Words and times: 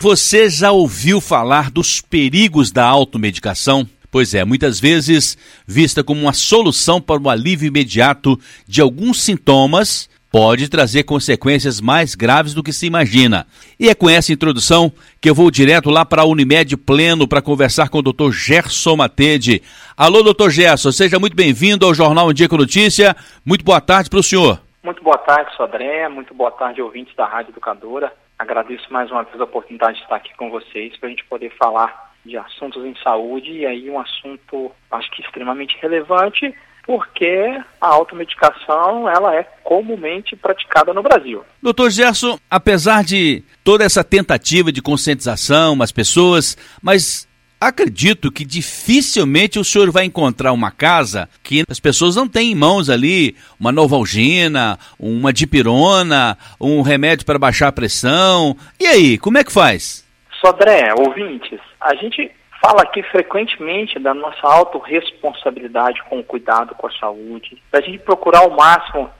Você 0.00 0.48
já 0.48 0.70
ouviu 0.70 1.20
falar 1.20 1.72
dos 1.72 2.00
perigos 2.00 2.70
da 2.70 2.86
automedicação? 2.86 3.84
Pois 4.12 4.32
é, 4.32 4.44
muitas 4.44 4.78
vezes 4.78 5.36
vista 5.66 6.04
como 6.04 6.20
uma 6.20 6.32
solução 6.32 7.00
para 7.00 7.20
o 7.20 7.28
alívio 7.28 7.66
imediato 7.66 8.38
de 8.66 8.80
alguns 8.80 9.20
sintomas, 9.20 10.08
pode 10.30 10.68
trazer 10.68 11.02
consequências 11.02 11.80
mais 11.80 12.14
graves 12.14 12.54
do 12.54 12.62
que 12.62 12.72
se 12.72 12.86
imagina. 12.86 13.44
E 13.78 13.88
é 13.88 13.94
com 13.94 14.08
essa 14.08 14.32
introdução 14.32 14.92
que 15.20 15.28
eu 15.28 15.34
vou 15.34 15.50
direto 15.50 15.90
lá 15.90 16.04
para 16.04 16.22
a 16.22 16.26
Unimed 16.26 16.76
Pleno 16.76 17.26
para 17.26 17.42
conversar 17.42 17.88
com 17.88 17.98
o 17.98 18.02
Dr. 18.02 18.30
Gerson 18.30 18.94
Matede. 18.94 19.60
Alô, 19.96 20.22
Dr. 20.22 20.48
Gerson, 20.48 20.92
seja 20.92 21.18
muito 21.18 21.34
bem-vindo 21.34 21.84
ao 21.84 21.92
Jornal 21.92 22.28
Um 22.28 22.32
Dia 22.32 22.48
com 22.48 22.56
Notícia. 22.56 23.16
Muito 23.44 23.64
boa 23.64 23.80
tarde 23.80 24.08
para 24.08 24.20
o 24.20 24.22
senhor. 24.22 24.67
Muito 24.88 25.04
boa 25.04 25.18
tarde, 25.18 25.54
Sodré. 25.54 26.08
Muito 26.08 26.32
boa 26.32 26.50
tarde, 26.50 26.80
ouvintes 26.80 27.14
da 27.14 27.26
Rádio 27.26 27.50
Educadora. 27.50 28.10
Agradeço 28.38 28.90
mais 28.90 29.10
uma 29.10 29.22
vez 29.22 29.38
a 29.38 29.44
oportunidade 29.44 29.98
de 29.98 30.02
estar 30.02 30.16
aqui 30.16 30.34
com 30.34 30.48
vocês 30.48 30.96
para 30.96 31.08
a 31.08 31.10
gente 31.10 31.26
poder 31.26 31.54
falar 31.58 32.14
de 32.24 32.38
assuntos 32.38 32.82
em 32.82 32.94
saúde 33.04 33.52
e 33.52 33.66
aí 33.66 33.90
um 33.90 34.00
assunto 34.00 34.72
acho 34.90 35.10
que 35.10 35.20
extremamente 35.20 35.76
relevante 35.82 36.54
porque 36.84 37.60
a 37.78 37.86
automedicação 37.86 39.06
ela 39.06 39.34
é 39.36 39.42
comumente 39.62 40.34
praticada 40.34 40.94
no 40.94 41.02
Brasil. 41.02 41.44
Doutor 41.62 41.90
Gerson, 41.90 42.38
apesar 42.50 43.04
de 43.04 43.44
toda 43.62 43.84
essa 43.84 44.02
tentativa 44.02 44.72
de 44.72 44.80
conscientização 44.80 45.82
as 45.82 45.92
pessoas, 45.92 46.56
mas 46.82 47.27
Acredito 47.60 48.30
que 48.30 48.44
dificilmente 48.44 49.58
o 49.58 49.64
senhor 49.64 49.90
vai 49.90 50.04
encontrar 50.04 50.52
uma 50.52 50.70
casa 50.70 51.28
que 51.42 51.64
as 51.68 51.80
pessoas 51.80 52.14
não 52.14 52.28
têm 52.28 52.52
em 52.52 52.54
mãos 52.54 52.88
ali 52.88 53.34
uma 53.58 53.72
novalgina, 53.72 54.78
uma 54.98 55.32
dipirona, 55.32 56.38
um 56.60 56.82
remédio 56.82 57.26
para 57.26 57.38
baixar 57.38 57.68
a 57.68 57.72
pressão. 57.72 58.56
E 58.78 58.86
aí, 58.86 59.18
como 59.18 59.38
é 59.38 59.44
que 59.44 59.52
faz? 59.52 60.06
Sodré, 60.40 60.94
ouvintes, 60.96 61.58
a 61.80 61.96
gente 61.96 62.30
fala 62.60 62.82
aqui 62.82 63.02
frequentemente 63.02 63.98
da 63.98 64.14
nossa 64.14 64.46
autorresponsabilidade 64.46 66.00
com 66.08 66.20
o 66.20 66.24
cuidado 66.24 66.76
com 66.76 66.86
a 66.86 66.92
saúde, 66.92 67.60
da 67.72 67.80
gente 67.80 67.98
procurar 67.98 68.40
ao 68.40 68.50
máximo 68.50 69.10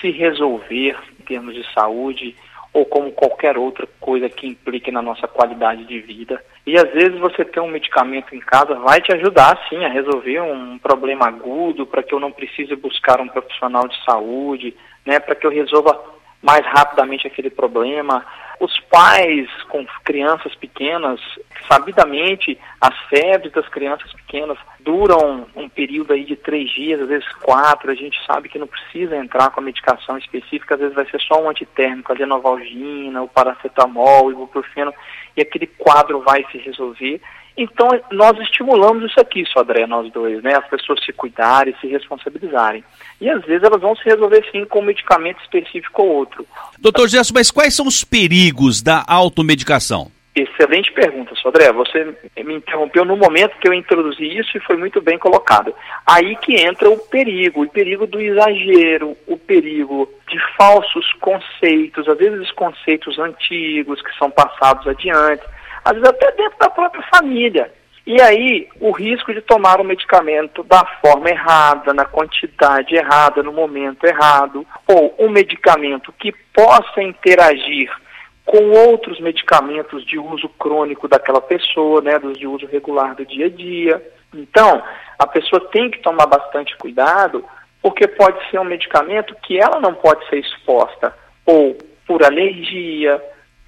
se 0.00 0.10
resolver 0.10 0.96
em 1.20 1.24
termos 1.24 1.54
de 1.54 1.64
saúde, 1.74 2.34
ou 2.72 2.86
como 2.86 3.12
qualquer 3.12 3.58
outra 3.58 3.86
coisa 4.00 4.28
que 4.28 4.46
implique 4.46 4.90
na 4.90 5.02
nossa 5.02 5.28
qualidade 5.28 5.84
de 5.84 6.00
vida. 6.00 6.42
E 6.66 6.78
às 6.78 6.90
vezes 6.92 7.18
você 7.18 7.44
ter 7.44 7.60
um 7.60 7.68
medicamento 7.68 8.34
em 8.34 8.40
casa 8.40 8.74
vai 8.76 9.00
te 9.00 9.12
ajudar 9.12 9.60
sim 9.68 9.84
a 9.84 9.88
resolver 9.88 10.40
um 10.40 10.78
problema 10.78 11.26
agudo, 11.26 11.86
para 11.86 12.02
que 12.02 12.14
eu 12.14 12.20
não 12.20 12.32
precise 12.32 12.74
buscar 12.76 13.20
um 13.20 13.28
profissional 13.28 13.86
de 13.86 14.04
saúde, 14.04 14.74
né, 15.04 15.20
para 15.20 15.34
que 15.34 15.46
eu 15.46 15.50
resolva 15.50 16.00
mais 16.40 16.64
rapidamente 16.66 17.26
aquele 17.26 17.50
problema. 17.50 18.24
Os 18.62 18.78
pais 18.78 19.48
com 19.68 19.84
crianças 20.04 20.54
pequenas, 20.54 21.20
sabidamente, 21.66 22.56
as 22.80 22.96
febres 23.08 23.52
das 23.52 23.68
crianças 23.68 24.12
pequenas 24.12 24.56
duram 24.78 25.48
um 25.56 25.68
período 25.68 26.12
aí 26.12 26.24
de 26.24 26.36
três 26.36 26.70
dias, 26.70 27.00
às 27.00 27.08
vezes 27.08 27.28
quatro. 27.40 27.90
A 27.90 27.94
gente 27.96 28.24
sabe 28.24 28.48
que 28.48 28.60
não 28.60 28.68
precisa 28.68 29.16
entrar 29.16 29.50
com 29.50 29.58
a 29.58 29.64
medicação 29.64 30.16
específica, 30.16 30.76
às 30.76 30.80
vezes 30.80 30.94
vai 30.94 31.04
ser 31.06 31.20
só 31.22 31.42
um 31.42 31.50
antitérmico, 31.50 32.12
a 32.12 32.14
lenovalgina, 32.14 33.20
o 33.20 33.26
paracetamol, 33.26 34.26
o 34.26 34.30
ibuprofeno, 34.30 34.94
e 35.36 35.42
aquele 35.42 35.66
quadro 35.66 36.20
vai 36.20 36.46
se 36.52 36.58
resolver. 36.58 37.20
Então, 37.56 37.88
nós 38.10 38.38
estimulamos 38.40 39.10
isso 39.10 39.20
aqui, 39.20 39.44
Sodré, 39.46 39.86
nós 39.86 40.10
dois, 40.10 40.42
né? 40.42 40.54
As 40.56 40.66
pessoas 40.68 41.04
se 41.04 41.12
cuidarem, 41.12 41.74
se 41.80 41.86
responsabilizarem. 41.86 42.82
E 43.20 43.28
às 43.28 43.44
vezes 43.44 43.62
elas 43.62 43.80
vão 43.80 43.94
se 43.94 44.04
resolver 44.04 44.44
sim 44.50 44.64
com 44.64 44.80
um 44.80 44.84
medicamento 44.84 45.40
específico 45.42 46.02
ou 46.02 46.08
outro. 46.08 46.46
Doutor 46.78 47.08
Gerson, 47.08 47.34
mas 47.34 47.50
quais 47.50 47.74
são 47.74 47.86
os 47.86 48.04
perigos 48.04 48.82
da 48.82 49.04
automedicação? 49.06 50.10
Excelente 50.34 50.90
pergunta, 50.92 51.34
Sodré. 51.34 51.70
Você 51.72 52.16
me 52.42 52.54
interrompeu 52.54 53.04
no 53.04 53.18
momento 53.18 53.58
que 53.58 53.68
eu 53.68 53.74
introduzi 53.74 54.24
isso 54.38 54.56
e 54.56 54.60
foi 54.60 54.78
muito 54.78 54.98
bem 55.02 55.18
colocado. 55.18 55.74
Aí 56.06 56.34
que 56.36 56.56
entra 56.56 56.88
o 56.88 56.96
perigo, 56.96 57.62
o 57.62 57.68
perigo 57.68 58.06
do 58.06 58.18
exagero, 58.18 59.14
o 59.26 59.36
perigo 59.36 60.08
de 60.26 60.38
falsos 60.56 61.12
conceitos, 61.20 62.08
às 62.08 62.16
vezes 62.16 62.50
conceitos 62.52 63.18
antigos 63.18 64.00
que 64.00 64.16
são 64.16 64.30
passados 64.30 64.88
adiante 64.88 65.44
às 65.84 65.92
vezes 65.92 66.08
até 66.08 66.30
dentro 66.32 66.58
da 66.58 66.70
própria 66.70 67.02
família. 67.14 67.72
E 68.04 68.20
aí, 68.20 68.68
o 68.80 68.90
risco 68.90 69.32
de 69.32 69.40
tomar 69.40 69.80
o 69.80 69.84
medicamento 69.84 70.64
da 70.64 70.84
forma 71.00 71.30
errada, 71.30 71.94
na 71.94 72.04
quantidade 72.04 72.96
errada, 72.96 73.42
no 73.44 73.52
momento 73.52 74.04
errado, 74.04 74.66
ou 74.88 75.14
um 75.20 75.28
medicamento 75.28 76.12
que 76.18 76.32
possa 76.52 77.00
interagir 77.00 77.88
com 78.44 78.70
outros 78.70 79.20
medicamentos 79.20 80.04
de 80.04 80.18
uso 80.18 80.48
crônico 80.58 81.06
daquela 81.06 81.40
pessoa, 81.40 82.00
né, 82.00 82.18
dos 82.18 82.36
de 82.36 82.46
uso 82.46 82.66
regular 82.66 83.14
do 83.14 83.24
dia 83.24 83.46
a 83.46 83.48
dia. 83.48 84.02
Então, 84.34 84.82
a 85.16 85.26
pessoa 85.26 85.68
tem 85.70 85.88
que 85.88 86.00
tomar 86.00 86.26
bastante 86.26 86.76
cuidado, 86.76 87.44
porque 87.80 88.08
pode 88.08 88.38
ser 88.50 88.58
um 88.58 88.64
medicamento 88.64 89.36
que 89.44 89.58
ela 89.58 89.78
não 89.78 89.94
pode 89.94 90.28
ser 90.28 90.38
exposta, 90.38 91.14
ou 91.46 91.78
por 92.04 92.24
alergia, 92.24 93.22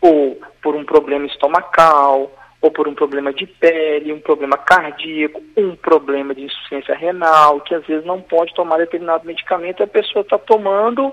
ou 0.05 0.39
por 0.63 0.77
um 0.77 0.85
problema 0.85 1.25
estomacal, 1.25 2.31
ou 2.61 2.71
por 2.71 2.87
um 2.87 2.95
problema 2.95 3.33
de 3.33 3.47
pele, 3.47 4.13
um 4.13 4.21
problema 4.21 4.59
cardíaco, 4.59 5.43
um 5.57 5.75
problema 5.75 6.35
de 6.35 6.43
insuficiência 6.43 6.95
renal, 6.95 7.61
que 7.63 7.75
às 7.75 7.87
vezes 7.87 8.05
não 8.05 8.21
pode 8.21 8.53
tomar 8.55 8.77
determinado 8.77 9.27
medicamento 9.27 9.83
a 9.83 9.87
pessoa 9.87 10.21
está 10.21 10.37
tomando 10.37 11.11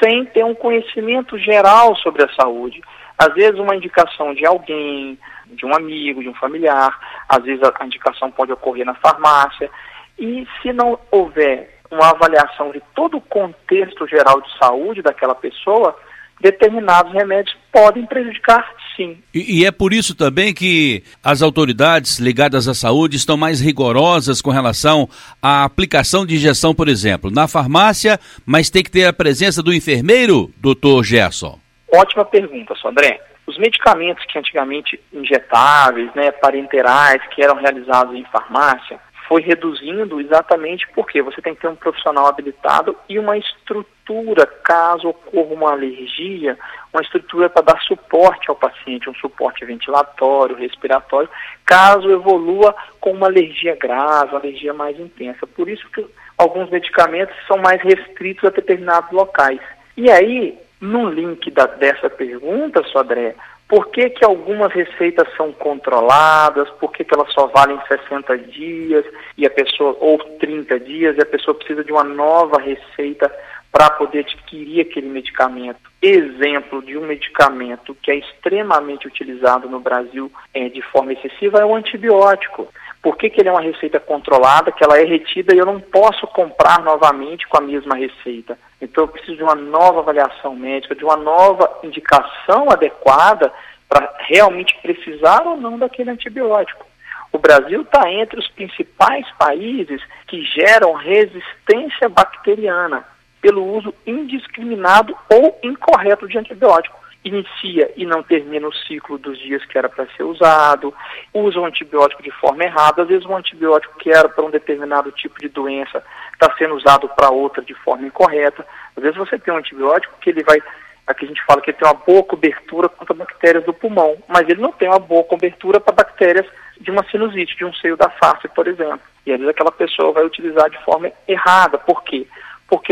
sem 0.00 0.24
ter 0.26 0.44
um 0.44 0.54
conhecimento 0.54 1.36
geral 1.36 1.96
sobre 1.96 2.22
a 2.22 2.34
saúde. 2.34 2.80
Às 3.18 3.34
vezes 3.34 3.58
uma 3.58 3.74
indicação 3.74 4.32
de 4.32 4.46
alguém, 4.46 5.18
de 5.46 5.66
um 5.66 5.74
amigo, 5.74 6.22
de 6.22 6.28
um 6.28 6.34
familiar, 6.34 6.96
às 7.28 7.42
vezes 7.42 7.60
a 7.62 7.84
indicação 7.84 8.30
pode 8.30 8.52
ocorrer 8.52 8.86
na 8.86 8.94
farmácia, 8.94 9.68
e 10.16 10.46
se 10.62 10.72
não 10.72 10.96
houver 11.10 11.80
uma 11.90 12.10
avaliação 12.10 12.70
de 12.70 12.80
todo 12.94 13.16
o 13.16 13.20
contexto 13.20 14.06
geral 14.06 14.40
de 14.40 14.58
saúde 14.58 15.02
daquela 15.02 15.34
pessoa, 15.34 15.96
determinados 16.40 17.12
remédios 17.12 17.56
podem 17.72 18.06
prejudicar 18.06 18.64
sim. 18.98 19.16
E, 19.32 19.60
e, 19.60 19.64
é 19.64 19.70
por 19.70 19.92
isso 19.92 20.14
também 20.14 20.52
que 20.52 21.02
as 21.22 21.40
autoridades 21.40 22.18
ligadas 22.18 22.66
à 22.66 22.74
saúde 22.74 23.16
estão 23.16 23.36
mais 23.36 23.60
rigorosas 23.60 24.42
com 24.42 24.50
relação 24.50 25.08
à 25.40 25.64
aplicação 25.64 26.26
de 26.26 26.34
injeção, 26.34 26.74
por 26.74 26.88
exemplo, 26.88 27.30
na 27.30 27.46
farmácia, 27.46 28.18
mas 28.44 28.68
tem 28.68 28.82
que 28.82 28.90
ter 28.90 29.06
a 29.06 29.12
presença 29.12 29.62
do 29.62 29.72
enfermeiro, 29.72 30.52
doutor 30.58 31.04
Gerson? 31.04 31.58
Ótima 31.92 32.24
pergunta, 32.24 32.74
Sandré. 32.82 33.20
Os 33.46 33.56
medicamentos 33.56 34.24
que 34.26 34.38
antigamente 34.38 35.00
injetáveis, 35.12 36.10
né, 36.14 36.30
parenterais, 36.32 37.22
que 37.34 37.42
eram 37.42 37.56
realizados 37.56 38.14
em 38.14 38.24
farmácia, 38.26 38.98
foi 39.28 39.42
reduzindo 39.42 40.20
exatamente 40.20 40.88
porque 40.94 41.20
você 41.20 41.42
tem 41.42 41.54
que 41.54 41.60
ter 41.60 41.68
um 41.68 41.76
profissional 41.76 42.26
habilitado 42.26 42.96
e 43.08 43.18
uma 43.18 43.36
estrutura, 43.36 44.46
caso 44.46 45.08
ocorra 45.08 45.54
uma 45.54 45.72
alergia, 45.72 46.58
uma 46.92 47.02
estrutura 47.02 47.50
para 47.50 47.62
dar 47.62 47.80
suporte 47.82 48.48
ao 48.48 48.56
paciente, 48.56 49.10
um 49.10 49.14
suporte 49.14 49.66
ventilatório, 49.66 50.56
respiratório, 50.56 51.28
caso 51.66 52.10
evolua 52.10 52.74
com 52.98 53.12
uma 53.12 53.26
alergia 53.26 53.76
grave, 53.76 54.30
uma 54.30 54.40
alergia 54.40 54.72
mais 54.72 54.98
intensa. 54.98 55.46
Por 55.46 55.68
isso 55.68 55.86
que 55.90 56.04
alguns 56.38 56.70
medicamentos 56.70 57.36
são 57.46 57.58
mais 57.58 57.82
restritos 57.82 58.44
a 58.44 58.50
determinados 58.50 59.12
locais. 59.12 59.60
E 59.94 60.10
aí, 60.10 60.58
no 60.80 61.10
link 61.10 61.50
da, 61.50 61.66
dessa 61.66 62.08
pergunta, 62.08 62.82
Sodré, 62.84 63.34
por 63.68 63.90
que, 63.90 64.08
que 64.10 64.24
algumas 64.24 64.72
receitas 64.72 65.28
são 65.36 65.52
controladas, 65.52 66.70
por 66.80 66.90
que, 66.90 67.04
que 67.04 67.14
elas 67.14 67.30
só 67.32 67.46
valem 67.48 67.78
60 67.86 68.38
dias 68.38 69.04
e 69.36 69.46
a 69.46 69.50
pessoa, 69.50 69.94
ou 70.00 70.18
30 70.40 70.80
dias, 70.80 71.16
e 71.16 71.20
a 71.20 71.26
pessoa 71.26 71.54
precisa 71.54 71.84
de 71.84 71.92
uma 71.92 72.04
nova 72.04 72.58
receita 72.58 73.30
para 73.70 73.90
poder 73.90 74.20
adquirir 74.20 74.80
aquele 74.80 75.08
medicamento. 75.08 75.80
Exemplo 76.00 76.82
de 76.82 76.96
um 76.96 77.06
medicamento 77.06 77.94
que 78.02 78.10
é 78.10 78.16
extremamente 78.16 79.06
utilizado 79.06 79.68
no 79.68 79.80
Brasil 79.80 80.32
é, 80.54 80.70
de 80.70 80.80
forma 80.80 81.12
excessiva 81.12 81.58
é 81.58 81.64
o 81.64 81.74
antibiótico. 81.74 82.68
Por 83.02 83.16
que, 83.16 83.30
que 83.30 83.40
ele 83.40 83.48
é 83.48 83.52
uma 83.52 83.60
receita 83.60 84.00
controlada, 84.00 84.72
que 84.72 84.82
ela 84.82 84.98
é 84.98 85.04
retida 85.04 85.54
e 85.54 85.58
eu 85.58 85.66
não 85.66 85.80
posso 85.80 86.26
comprar 86.26 86.80
novamente 86.80 87.46
com 87.46 87.56
a 87.56 87.60
mesma 87.60 87.94
receita? 87.94 88.58
Então 88.80 89.04
eu 89.04 89.08
preciso 89.08 89.36
de 89.36 89.42
uma 89.42 89.54
nova 89.54 90.00
avaliação 90.00 90.54
médica, 90.54 90.94
de 90.94 91.04
uma 91.04 91.16
nova 91.16 91.78
indicação 91.82 92.70
adequada 92.70 93.52
para 93.88 94.12
realmente 94.28 94.76
precisar 94.82 95.42
ou 95.46 95.56
não 95.56 95.78
daquele 95.78 96.10
antibiótico. 96.10 96.86
O 97.32 97.38
Brasil 97.38 97.82
está 97.82 98.10
entre 98.10 98.38
os 98.38 98.48
principais 98.48 99.26
países 99.38 100.02
que 100.26 100.42
geram 100.42 100.94
resistência 100.94 102.08
bacteriana 102.08 103.04
pelo 103.40 103.64
uso 103.64 103.94
indiscriminado 104.06 105.16
ou 105.30 105.58
incorreto 105.62 106.26
de 106.26 106.38
antibiótico 106.38 106.98
inicia 107.24 107.90
e 107.96 108.06
não 108.06 108.22
termina 108.22 108.66
o 108.66 108.72
ciclo 108.72 109.18
dos 109.18 109.38
dias 109.38 109.64
que 109.66 109.76
era 109.76 109.88
para 109.88 110.06
ser 110.16 110.22
usado, 110.22 110.94
usa 111.34 111.60
o 111.60 111.64
antibiótico 111.64 112.22
de 112.22 112.30
forma 112.30 112.64
errada, 112.64 113.02
às 113.02 113.08
vezes 113.08 113.26
um 113.26 113.36
antibiótico 113.36 113.98
que 113.98 114.10
era 114.10 114.28
para 114.28 114.44
um 114.44 114.50
determinado 114.50 115.10
tipo 115.12 115.38
de 115.40 115.48
doença 115.48 116.02
está 116.32 116.54
sendo 116.56 116.74
usado 116.74 117.08
para 117.08 117.30
outra 117.30 117.62
de 117.62 117.74
forma 117.74 118.06
incorreta. 118.06 118.64
Às 118.96 119.02
vezes 119.02 119.18
você 119.18 119.38
tem 119.38 119.52
um 119.52 119.58
antibiótico 119.58 120.14
que 120.20 120.30
ele 120.30 120.42
vai 120.42 120.62
Aqui 121.08 121.24
a 121.24 121.28
gente 121.28 121.42
fala 121.46 121.62
que 121.62 121.70
ele 121.70 121.78
tem 121.78 121.88
uma 121.88 121.94
boa 121.94 122.22
cobertura 122.22 122.86
contra 122.86 123.14
bactérias 123.14 123.64
do 123.64 123.72
pulmão, 123.72 124.18
mas 124.28 124.46
ele 124.46 124.60
não 124.60 124.70
tem 124.70 124.86
uma 124.86 124.98
boa 124.98 125.24
cobertura 125.24 125.80
para 125.80 125.94
bactérias 125.94 126.44
de 126.78 126.90
uma 126.90 127.02
sinusite, 127.10 127.56
de 127.56 127.64
um 127.64 127.72
seio 127.72 127.96
da 127.96 128.10
face, 128.10 128.46
por 128.48 128.68
exemplo. 128.68 129.00
E 129.24 129.32
às 129.32 129.38
vezes 129.38 129.50
aquela 129.50 129.72
pessoa 129.72 130.12
vai 130.12 130.22
utilizar 130.26 130.68
de 130.68 130.76
forma 130.84 131.10
errada. 131.26 131.78
Por 131.78 132.02
quê? 132.04 132.26
Porque 132.26 132.38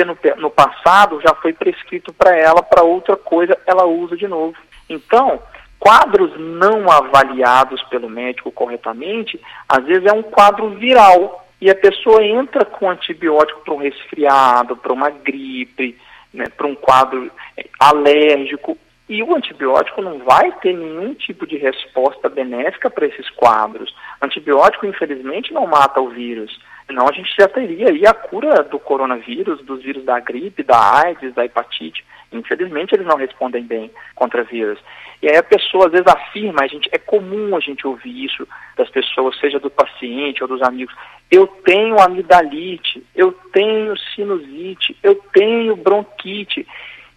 no, 0.04 0.40
no 0.40 0.50
passado 0.50 1.20
já 1.20 1.34
foi 1.34 1.52
prescrito 1.52 2.12
para 2.12 2.36
ela, 2.36 2.62
para 2.62 2.82
outra 2.82 3.16
coisa 3.16 3.58
ela 3.66 3.84
usa 3.84 4.16
de 4.16 4.26
novo. 4.26 4.56
Então, 4.88 5.40
quadros 5.78 6.32
não 6.38 6.90
avaliados 6.90 7.82
pelo 7.84 8.08
médico 8.08 8.50
corretamente, 8.50 9.40
às 9.68 9.84
vezes 9.84 10.06
é 10.06 10.12
um 10.12 10.22
quadro 10.22 10.70
viral. 10.70 11.42
E 11.58 11.70
a 11.70 11.74
pessoa 11.74 12.22
entra 12.22 12.66
com 12.66 12.90
antibiótico 12.90 13.60
para 13.60 13.72
um 13.72 13.78
resfriado, 13.78 14.76
para 14.76 14.92
uma 14.92 15.08
gripe, 15.08 15.98
né, 16.32 16.44
para 16.54 16.66
um 16.66 16.74
quadro 16.74 17.30
é, 17.56 17.66
alérgico. 17.80 18.76
E 19.08 19.22
o 19.22 19.34
antibiótico 19.34 20.02
não 20.02 20.18
vai 20.18 20.52
ter 20.58 20.74
nenhum 20.74 21.14
tipo 21.14 21.46
de 21.46 21.56
resposta 21.56 22.28
benéfica 22.28 22.90
para 22.90 23.06
esses 23.06 23.30
quadros. 23.30 23.94
Antibiótico, 24.20 24.84
infelizmente, 24.84 25.54
não 25.54 25.66
mata 25.66 26.00
o 26.00 26.10
vírus. 26.10 26.60
Senão 26.86 27.08
a 27.08 27.12
gente 27.12 27.34
já 27.36 27.48
teria 27.48 27.88
aí 27.88 28.06
a 28.06 28.14
cura 28.14 28.62
do 28.62 28.78
coronavírus, 28.78 29.60
dos 29.64 29.82
vírus 29.82 30.04
da 30.04 30.20
gripe, 30.20 30.62
da 30.62 31.04
AIDS, 31.04 31.34
da 31.34 31.44
hepatite. 31.44 32.04
Infelizmente, 32.32 32.94
eles 32.94 33.06
não 33.06 33.16
respondem 33.16 33.64
bem 33.64 33.90
contra 34.14 34.44
vírus. 34.44 34.78
E 35.22 35.28
aí 35.28 35.36
a 35.36 35.42
pessoa 35.42 35.86
às 35.86 35.92
vezes 35.92 36.06
afirma, 36.06 36.62
a 36.62 36.66
gente, 36.66 36.88
é 36.92 36.98
comum 36.98 37.56
a 37.56 37.60
gente 37.60 37.86
ouvir 37.86 38.24
isso 38.24 38.46
das 38.76 38.88
pessoas, 38.90 39.38
seja 39.40 39.58
do 39.58 39.70
paciente 39.70 40.42
ou 40.42 40.48
dos 40.48 40.62
amigos. 40.62 40.94
Eu 41.30 41.46
tenho 41.46 42.00
amidalite, 42.00 43.04
eu 43.14 43.32
tenho 43.52 43.96
sinusite, 44.14 44.96
eu 45.02 45.14
tenho 45.32 45.74
bronquite 45.74 46.66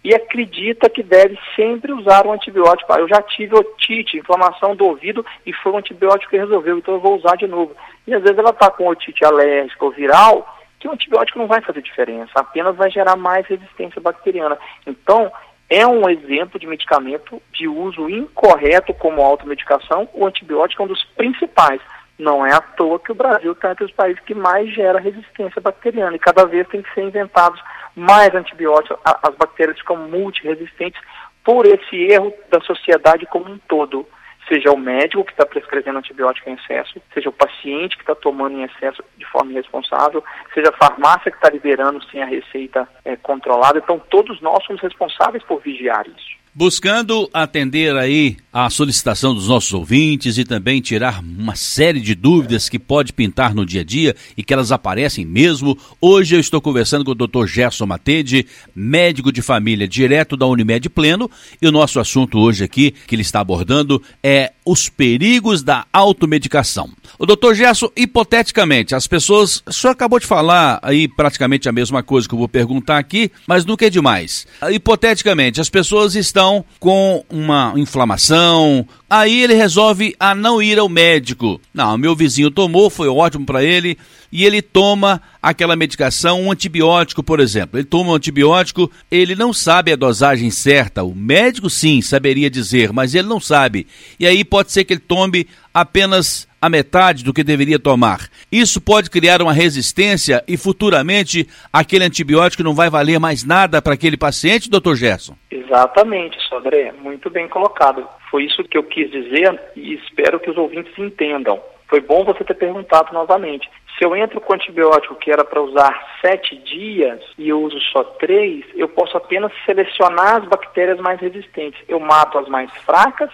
e 0.02 0.14
acredita 0.14 0.88
que 0.88 1.02
deve 1.02 1.38
sempre 1.54 1.92
usar 1.92 2.26
um 2.26 2.32
antibiótico. 2.32 2.92
Eu 2.94 3.08
já 3.08 3.20
tive 3.22 3.54
otite, 3.54 4.16
inflamação 4.16 4.74
do 4.74 4.86
ouvido, 4.86 5.24
e 5.44 5.52
foi 5.52 5.72
um 5.72 5.78
antibiótico 5.78 6.30
que 6.30 6.38
resolveu, 6.38 6.78
então 6.78 6.94
eu 6.94 7.00
vou 7.00 7.16
usar 7.16 7.36
de 7.36 7.46
novo. 7.46 7.74
E 8.06 8.14
às 8.14 8.22
vezes 8.22 8.38
ela 8.38 8.50
está 8.50 8.70
com 8.70 8.88
otite 8.88 9.24
alérgica 9.24 9.84
ou 9.84 9.90
viral, 9.90 10.56
que 10.78 10.88
o 10.88 10.92
antibiótico 10.92 11.38
não 11.38 11.46
vai 11.46 11.60
fazer 11.60 11.82
diferença, 11.82 12.32
apenas 12.34 12.74
vai 12.76 12.90
gerar 12.90 13.14
mais 13.14 13.46
resistência 13.46 14.00
bacteriana. 14.00 14.56
Então, 14.86 15.30
é 15.68 15.86
um 15.86 16.08
exemplo 16.08 16.58
de 16.58 16.66
medicamento 16.66 17.40
de 17.52 17.68
uso 17.68 18.08
incorreto 18.08 18.94
como 18.94 19.22
automedicação. 19.22 20.08
O 20.14 20.26
antibiótico 20.26 20.82
é 20.82 20.84
um 20.86 20.88
dos 20.88 21.04
principais. 21.16 21.80
Não 22.18 22.44
é 22.44 22.52
à 22.52 22.60
toa 22.60 22.98
que 22.98 23.12
o 23.12 23.14
Brasil 23.14 23.52
está 23.52 23.70
entre 23.70 23.84
os 23.84 23.92
países 23.92 24.20
que 24.24 24.34
mais 24.34 24.74
gera 24.74 24.98
resistência 24.98 25.60
bacteriana 25.60 26.16
e 26.16 26.18
cada 26.18 26.44
vez 26.44 26.66
tem 26.68 26.82
que 26.82 26.92
ser 26.92 27.02
inventados 27.02 27.60
mais 27.94 28.34
antibióticos. 28.34 28.98
As 29.04 29.34
bactérias 29.36 29.78
ficam 29.78 29.96
multiresistentes 29.96 31.00
por 31.44 31.66
esse 31.66 31.96
erro 31.96 32.32
da 32.50 32.60
sociedade 32.60 33.26
como 33.26 33.50
um 33.50 33.58
todo 33.68 34.06
seja 34.48 34.72
o 34.72 34.76
médico 34.76 35.24
que 35.24 35.30
está 35.30 35.46
prescrevendo 35.46 35.98
antibiótico 35.98 36.50
em 36.50 36.54
excesso, 36.54 37.00
seja 37.14 37.28
o 37.28 37.32
paciente 37.32 37.96
que 37.96 38.02
está 38.02 38.16
tomando 38.16 38.58
em 38.58 38.64
excesso 38.64 39.02
de 39.16 39.24
forma 39.26 39.52
irresponsável, 39.52 40.24
seja 40.52 40.70
a 40.70 40.76
farmácia 40.76 41.30
que 41.30 41.36
está 41.36 41.48
liberando 41.48 42.02
sem 42.06 42.20
a 42.20 42.26
receita 42.26 42.88
é, 43.04 43.14
controlada. 43.16 43.78
Então, 43.78 44.00
todos 44.10 44.40
nós 44.40 44.64
somos 44.64 44.82
responsáveis 44.82 45.44
por 45.44 45.60
vigiar 45.60 46.04
isso. 46.08 46.39
Buscando 46.52 47.30
atender 47.32 47.96
aí 47.96 48.36
a 48.52 48.68
solicitação 48.68 49.32
dos 49.32 49.46
nossos 49.46 49.72
ouvintes 49.72 50.36
e 50.36 50.44
também 50.44 50.80
tirar 50.80 51.20
uma 51.20 51.54
série 51.54 52.00
de 52.00 52.16
dúvidas 52.16 52.68
que 52.68 52.80
pode 52.80 53.12
pintar 53.12 53.54
no 53.54 53.64
dia 53.64 53.82
a 53.82 53.84
dia 53.84 54.16
e 54.36 54.42
que 54.42 54.52
elas 54.52 54.72
aparecem 54.72 55.24
mesmo, 55.24 55.78
hoje 56.00 56.34
eu 56.34 56.40
estou 56.40 56.60
conversando 56.60 57.04
com 57.04 57.12
o 57.12 57.14
Dr. 57.14 57.46
Gerson 57.46 57.86
Matede, 57.86 58.44
médico 58.74 59.30
de 59.30 59.40
família 59.40 59.86
direto 59.86 60.36
da 60.36 60.46
Unimed 60.46 60.88
Pleno, 60.88 61.30
e 61.62 61.68
o 61.68 61.72
nosso 61.72 62.00
assunto 62.00 62.40
hoje 62.40 62.64
aqui 62.64 62.92
que 63.06 63.14
ele 63.14 63.22
está 63.22 63.38
abordando 63.38 64.02
é 64.20 64.52
os 64.66 64.88
perigos 64.88 65.62
da 65.62 65.86
automedicação. 65.92 66.90
O 67.18 67.26
doutor 67.26 67.54
Gerson, 67.54 67.90
hipoteticamente, 67.96 68.94
as 68.94 69.06
pessoas, 69.06 69.62
o 69.66 69.72
senhor 69.72 69.92
acabou 69.92 70.18
de 70.18 70.26
falar 70.26 70.80
aí 70.82 71.06
praticamente 71.06 71.68
a 71.68 71.72
mesma 71.72 72.02
coisa 72.02 72.28
que 72.28 72.34
eu 72.34 72.38
vou 72.38 72.48
perguntar 72.48 72.98
aqui, 72.98 73.30
mas 73.46 73.64
nunca 73.64 73.86
é 73.86 73.90
demais. 73.90 74.46
Hipoteticamente, 74.70 75.60
as 75.60 75.70
pessoas 75.70 76.14
estão 76.14 76.39
com 76.78 77.24
uma 77.28 77.72
inflamação, 77.76 78.86
aí 79.08 79.42
ele 79.42 79.54
resolve 79.54 80.14
a 80.18 80.34
não 80.34 80.62
ir 80.62 80.78
ao 80.78 80.88
médico. 80.88 81.60
Não, 81.72 81.98
meu 81.98 82.14
vizinho 82.16 82.50
tomou, 82.50 82.88
foi 82.88 83.08
ótimo 83.08 83.44
para 83.44 83.62
ele, 83.62 83.98
e 84.32 84.44
ele 84.44 84.62
toma 84.62 85.20
aquela 85.42 85.76
medicação, 85.76 86.42
um 86.42 86.52
antibiótico, 86.52 87.22
por 87.22 87.40
exemplo. 87.40 87.78
Ele 87.78 87.86
toma 87.86 88.10
um 88.10 88.14
antibiótico, 88.14 88.90
ele 89.10 89.34
não 89.34 89.52
sabe 89.52 89.92
a 89.92 89.96
dosagem 89.96 90.50
certa. 90.50 91.02
O 91.02 91.14
médico 91.14 91.68
sim 91.68 92.00
saberia 92.00 92.48
dizer, 92.48 92.92
mas 92.92 93.14
ele 93.14 93.28
não 93.28 93.40
sabe. 93.40 93.86
E 94.18 94.26
aí 94.26 94.44
pode 94.44 94.72
ser 94.72 94.84
que 94.84 94.92
ele 94.92 95.00
tome 95.00 95.46
apenas 95.72 96.48
a 96.60 96.68
metade 96.68 97.24
do 97.24 97.32
que 97.32 97.42
deveria 97.42 97.78
tomar. 97.78 98.28
Isso 98.52 98.80
pode 98.80 99.08
criar 99.08 99.40
uma 99.40 99.52
resistência 99.52 100.44
e 100.46 100.56
futuramente 100.56 101.48
aquele 101.72 102.04
antibiótico 102.04 102.62
não 102.62 102.74
vai 102.74 102.90
valer 102.90 103.18
mais 103.18 103.44
nada 103.44 103.80
para 103.80 103.94
aquele 103.94 104.16
paciente, 104.16 104.68
doutor 104.68 104.96
Gerson? 104.96 105.34
Exatamente, 105.50 106.36
Sodré, 106.48 106.92
muito 107.00 107.30
bem 107.30 107.48
colocado. 107.48 108.06
Foi 108.30 108.44
isso 108.44 108.62
que 108.64 108.76
eu 108.76 108.82
quis 108.82 109.10
dizer 109.10 109.58
e 109.74 109.94
espero 109.94 110.38
que 110.38 110.50
os 110.50 110.56
ouvintes 110.56 110.92
entendam. 110.98 111.60
Foi 111.88 112.00
bom 112.00 112.24
você 112.24 112.44
ter 112.44 112.54
perguntado 112.54 113.12
novamente. 113.12 113.68
Se 113.98 114.04
eu 114.04 114.14
entro 114.16 114.40
com 114.40 114.54
antibiótico 114.54 115.16
que 115.16 115.30
era 115.30 115.44
para 115.44 115.60
usar 115.60 115.92
sete 116.22 116.56
dias 116.56 117.20
e 117.36 117.48
eu 117.48 117.60
uso 117.60 117.78
só 117.92 118.02
três, 118.02 118.64
eu 118.74 118.88
posso 118.88 119.16
apenas 119.16 119.52
selecionar 119.66 120.36
as 120.36 120.44
bactérias 120.48 120.98
mais 120.98 121.20
resistentes. 121.20 121.80
Eu 121.88 122.00
mato 122.00 122.38
as 122.38 122.48
mais 122.48 122.70
fracas 122.86 123.30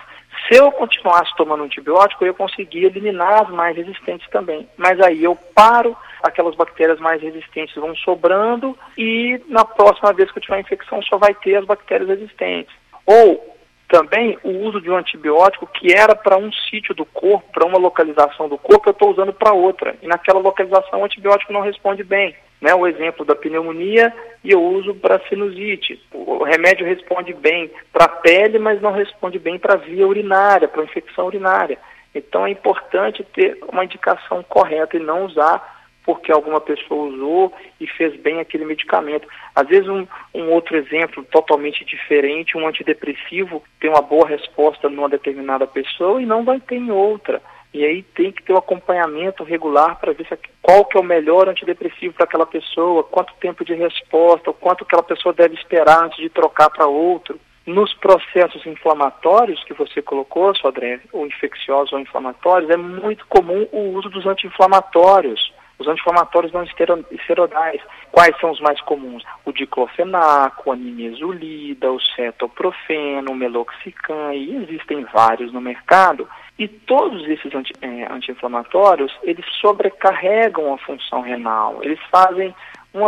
se 0.46 0.58
eu 0.58 0.70
continuasse 0.70 1.34
tomando 1.37 1.64
antibiótico, 1.64 2.25
eu 2.25 2.34
conseguia 2.34 2.87
eliminar 2.87 3.43
as 3.44 3.50
mais 3.50 3.76
resistentes 3.76 4.28
também. 4.31 4.69
Mas 4.76 5.00
aí 5.00 5.25
eu 5.25 5.37
paro, 5.54 5.96
aquelas 6.22 6.54
bactérias 6.54 7.00
mais 7.00 7.20
resistentes 7.20 7.75
vão 7.75 7.94
sobrando 7.96 8.76
e 8.96 9.40
na 9.48 9.64
próxima 9.64 10.12
vez 10.12 10.31
que 10.31 10.38
eu 10.38 10.43
tiver 10.43 10.60
infecção 10.60 11.02
só 11.02 11.19
vai 11.19 11.34
ter 11.34 11.56
as 11.56 11.64
bactérias 11.64 12.08
resistentes. 12.08 12.75
Ou 13.04 13.56
também 13.88 14.38
o 14.43 14.50
uso 14.66 14.81
de 14.81 14.90
um 14.90 14.96
antibiótico 14.96 15.66
que 15.66 15.93
era 15.93 16.14
para 16.14 16.37
um 16.37 16.52
sítio 16.52 16.94
do 16.94 17.04
corpo, 17.04 17.52
para 17.52 17.66
uma 17.66 17.78
localização 17.78 18.48
do 18.48 18.58
corpo, 18.58 18.88
eu 18.88 18.93
estou 18.93 19.10
usando 19.10 19.32
para 19.32 19.52
outra. 19.52 19.96
E 20.02 20.06
naquela 20.06 20.40
localização 20.40 21.00
o 21.00 21.04
antibiótico 21.04 21.52
não 21.52 21.60
responde 21.60 22.02
bem. 22.02 22.34
Né? 22.61 22.75
O 22.75 22.87
exemplo 22.87 23.25
da 23.25 23.35
pneumonia 23.35 24.12
e 24.43 24.50
eu 24.50 24.62
uso 24.62 24.94
para 24.94 25.20
sinusite. 25.29 26.00
O 26.12 26.44
remédio 26.44 26.87
responde 26.87 27.32
bem 27.35 27.70
para 27.93 28.05
a 28.05 28.08
pele, 28.08 28.58
mas 28.58 28.81
não 28.81 28.93
responde 28.93 29.38
bem 29.38 29.58
para 29.58 29.75
a 29.75 29.79
via 29.79 30.06
urinária, 30.06 30.69
para 30.69 30.82
a 30.82 30.85
infecção 30.85 31.26
urinária. 31.26 31.79
Então 32.14 32.47
é 32.47 32.50
importante 32.50 33.23
ter 33.35 33.58
uma 33.70 33.84
indicação 33.84 34.43
correta 34.43 34.96
e 34.96 35.01
não 35.01 35.27
usar 35.27 35.77
porque 36.06 36.31
alguma 36.31 36.60
pessoa 36.60 37.08
usou 37.08 37.53
e 37.81 37.86
fez 37.89 38.15
bem 38.20 38.39
aquele 38.39 38.65
medicamento. 38.65 39.27
Às 39.53 39.67
vezes, 39.67 39.89
um, 39.89 40.06
um, 40.32 40.51
outro 40.53 40.77
exemplo 40.77 41.25
totalmente 41.25 41.84
diferente, 41.84 42.56
um 42.56 42.67
antidepressivo 42.67 43.60
tem 43.81 43.91
uma 43.91 44.01
boa 44.01 44.27
resposta 44.27 44.89
numa 44.89 45.08
determinada 45.08 45.67
pessoa 45.67 46.22
e 46.22 46.27
não 46.27 46.44
vai 46.44 46.60
ter 46.60 46.77
em 46.77 46.93
outra. 46.93 47.43
E 47.73 47.85
aí 47.85 48.03
tem 48.03 48.32
que 48.32 48.43
ter 48.43 48.53
um 48.53 48.58
acompanhamento 48.58 49.44
regular 49.44 49.99
para 49.99 50.13
ver 50.13 50.27
se, 50.27 50.39
qual 50.63 50.85
que 50.85 50.96
é 50.96 51.01
o 51.01 51.05
melhor 51.05 51.49
antidepressivo 51.49 52.15
para 52.15 52.25
aquela 52.25 52.46
pessoa, 52.46 53.05
quanto 53.05 53.35
tempo 53.35 53.65
de 53.65 53.75
resposta, 53.75 54.51
o 54.51 54.55
quanto 54.55 54.85
aquela 54.85 55.03
pessoa 55.03 55.35
deve 55.35 55.55
esperar 55.55 56.05
antes 56.05 56.19
de 56.19 56.29
trocar 56.29 56.70
para 56.70 56.87
outro. 56.87 57.39
Nos 57.67 57.93
processos 57.94 58.65
inflamatórios 58.65 59.63
que 59.65 59.75
você 59.75 60.01
colocou, 60.01 60.55
Sodré, 60.55 61.01
ou 61.13 61.27
infecciosos 61.27 61.93
ou 61.93 61.99
inflamatórios, 61.99 62.70
é 62.70 62.77
muito 62.77 63.27
comum 63.27 63.67
o 63.73 63.94
uso 63.96 64.08
dos 64.08 64.25
anti-inflamatórios. 64.25 65.53
Os 65.78 65.86
anti-inflamatórios 65.86 66.52
não 66.52 66.64
esteroidais. 67.10 67.80
Quais 68.10 68.38
são 68.40 68.50
os 68.50 68.60
mais 68.60 68.80
comuns? 68.80 69.22
O 69.44 69.52
diclofenaco, 69.52 70.72
a 70.72 70.76
nimesulida, 70.76 71.92
o 71.92 72.00
cetoprofeno, 72.00 73.32
o 73.32 73.34
meloxicam, 73.34 74.32
e 74.32 74.56
existem 74.56 75.04
vários 75.12 75.52
no 75.52 75.60
mercado. 75.60 76.28
E 76.58 76.66
todos 76.66 77.28
esses 77.28 77.54
anti, 77.54 77.72
é, 77.82 78.10
anti-inflamatórios, 78.10 79.14
eles 79.22 79.44
sobrecarregam 79.60 80.72
a 80.72 80.78
função 80.78 81.20
renal. 81.20 81.80
Eles 81.82 82.00
fazem 82.10 82.54
um 82.94 83.04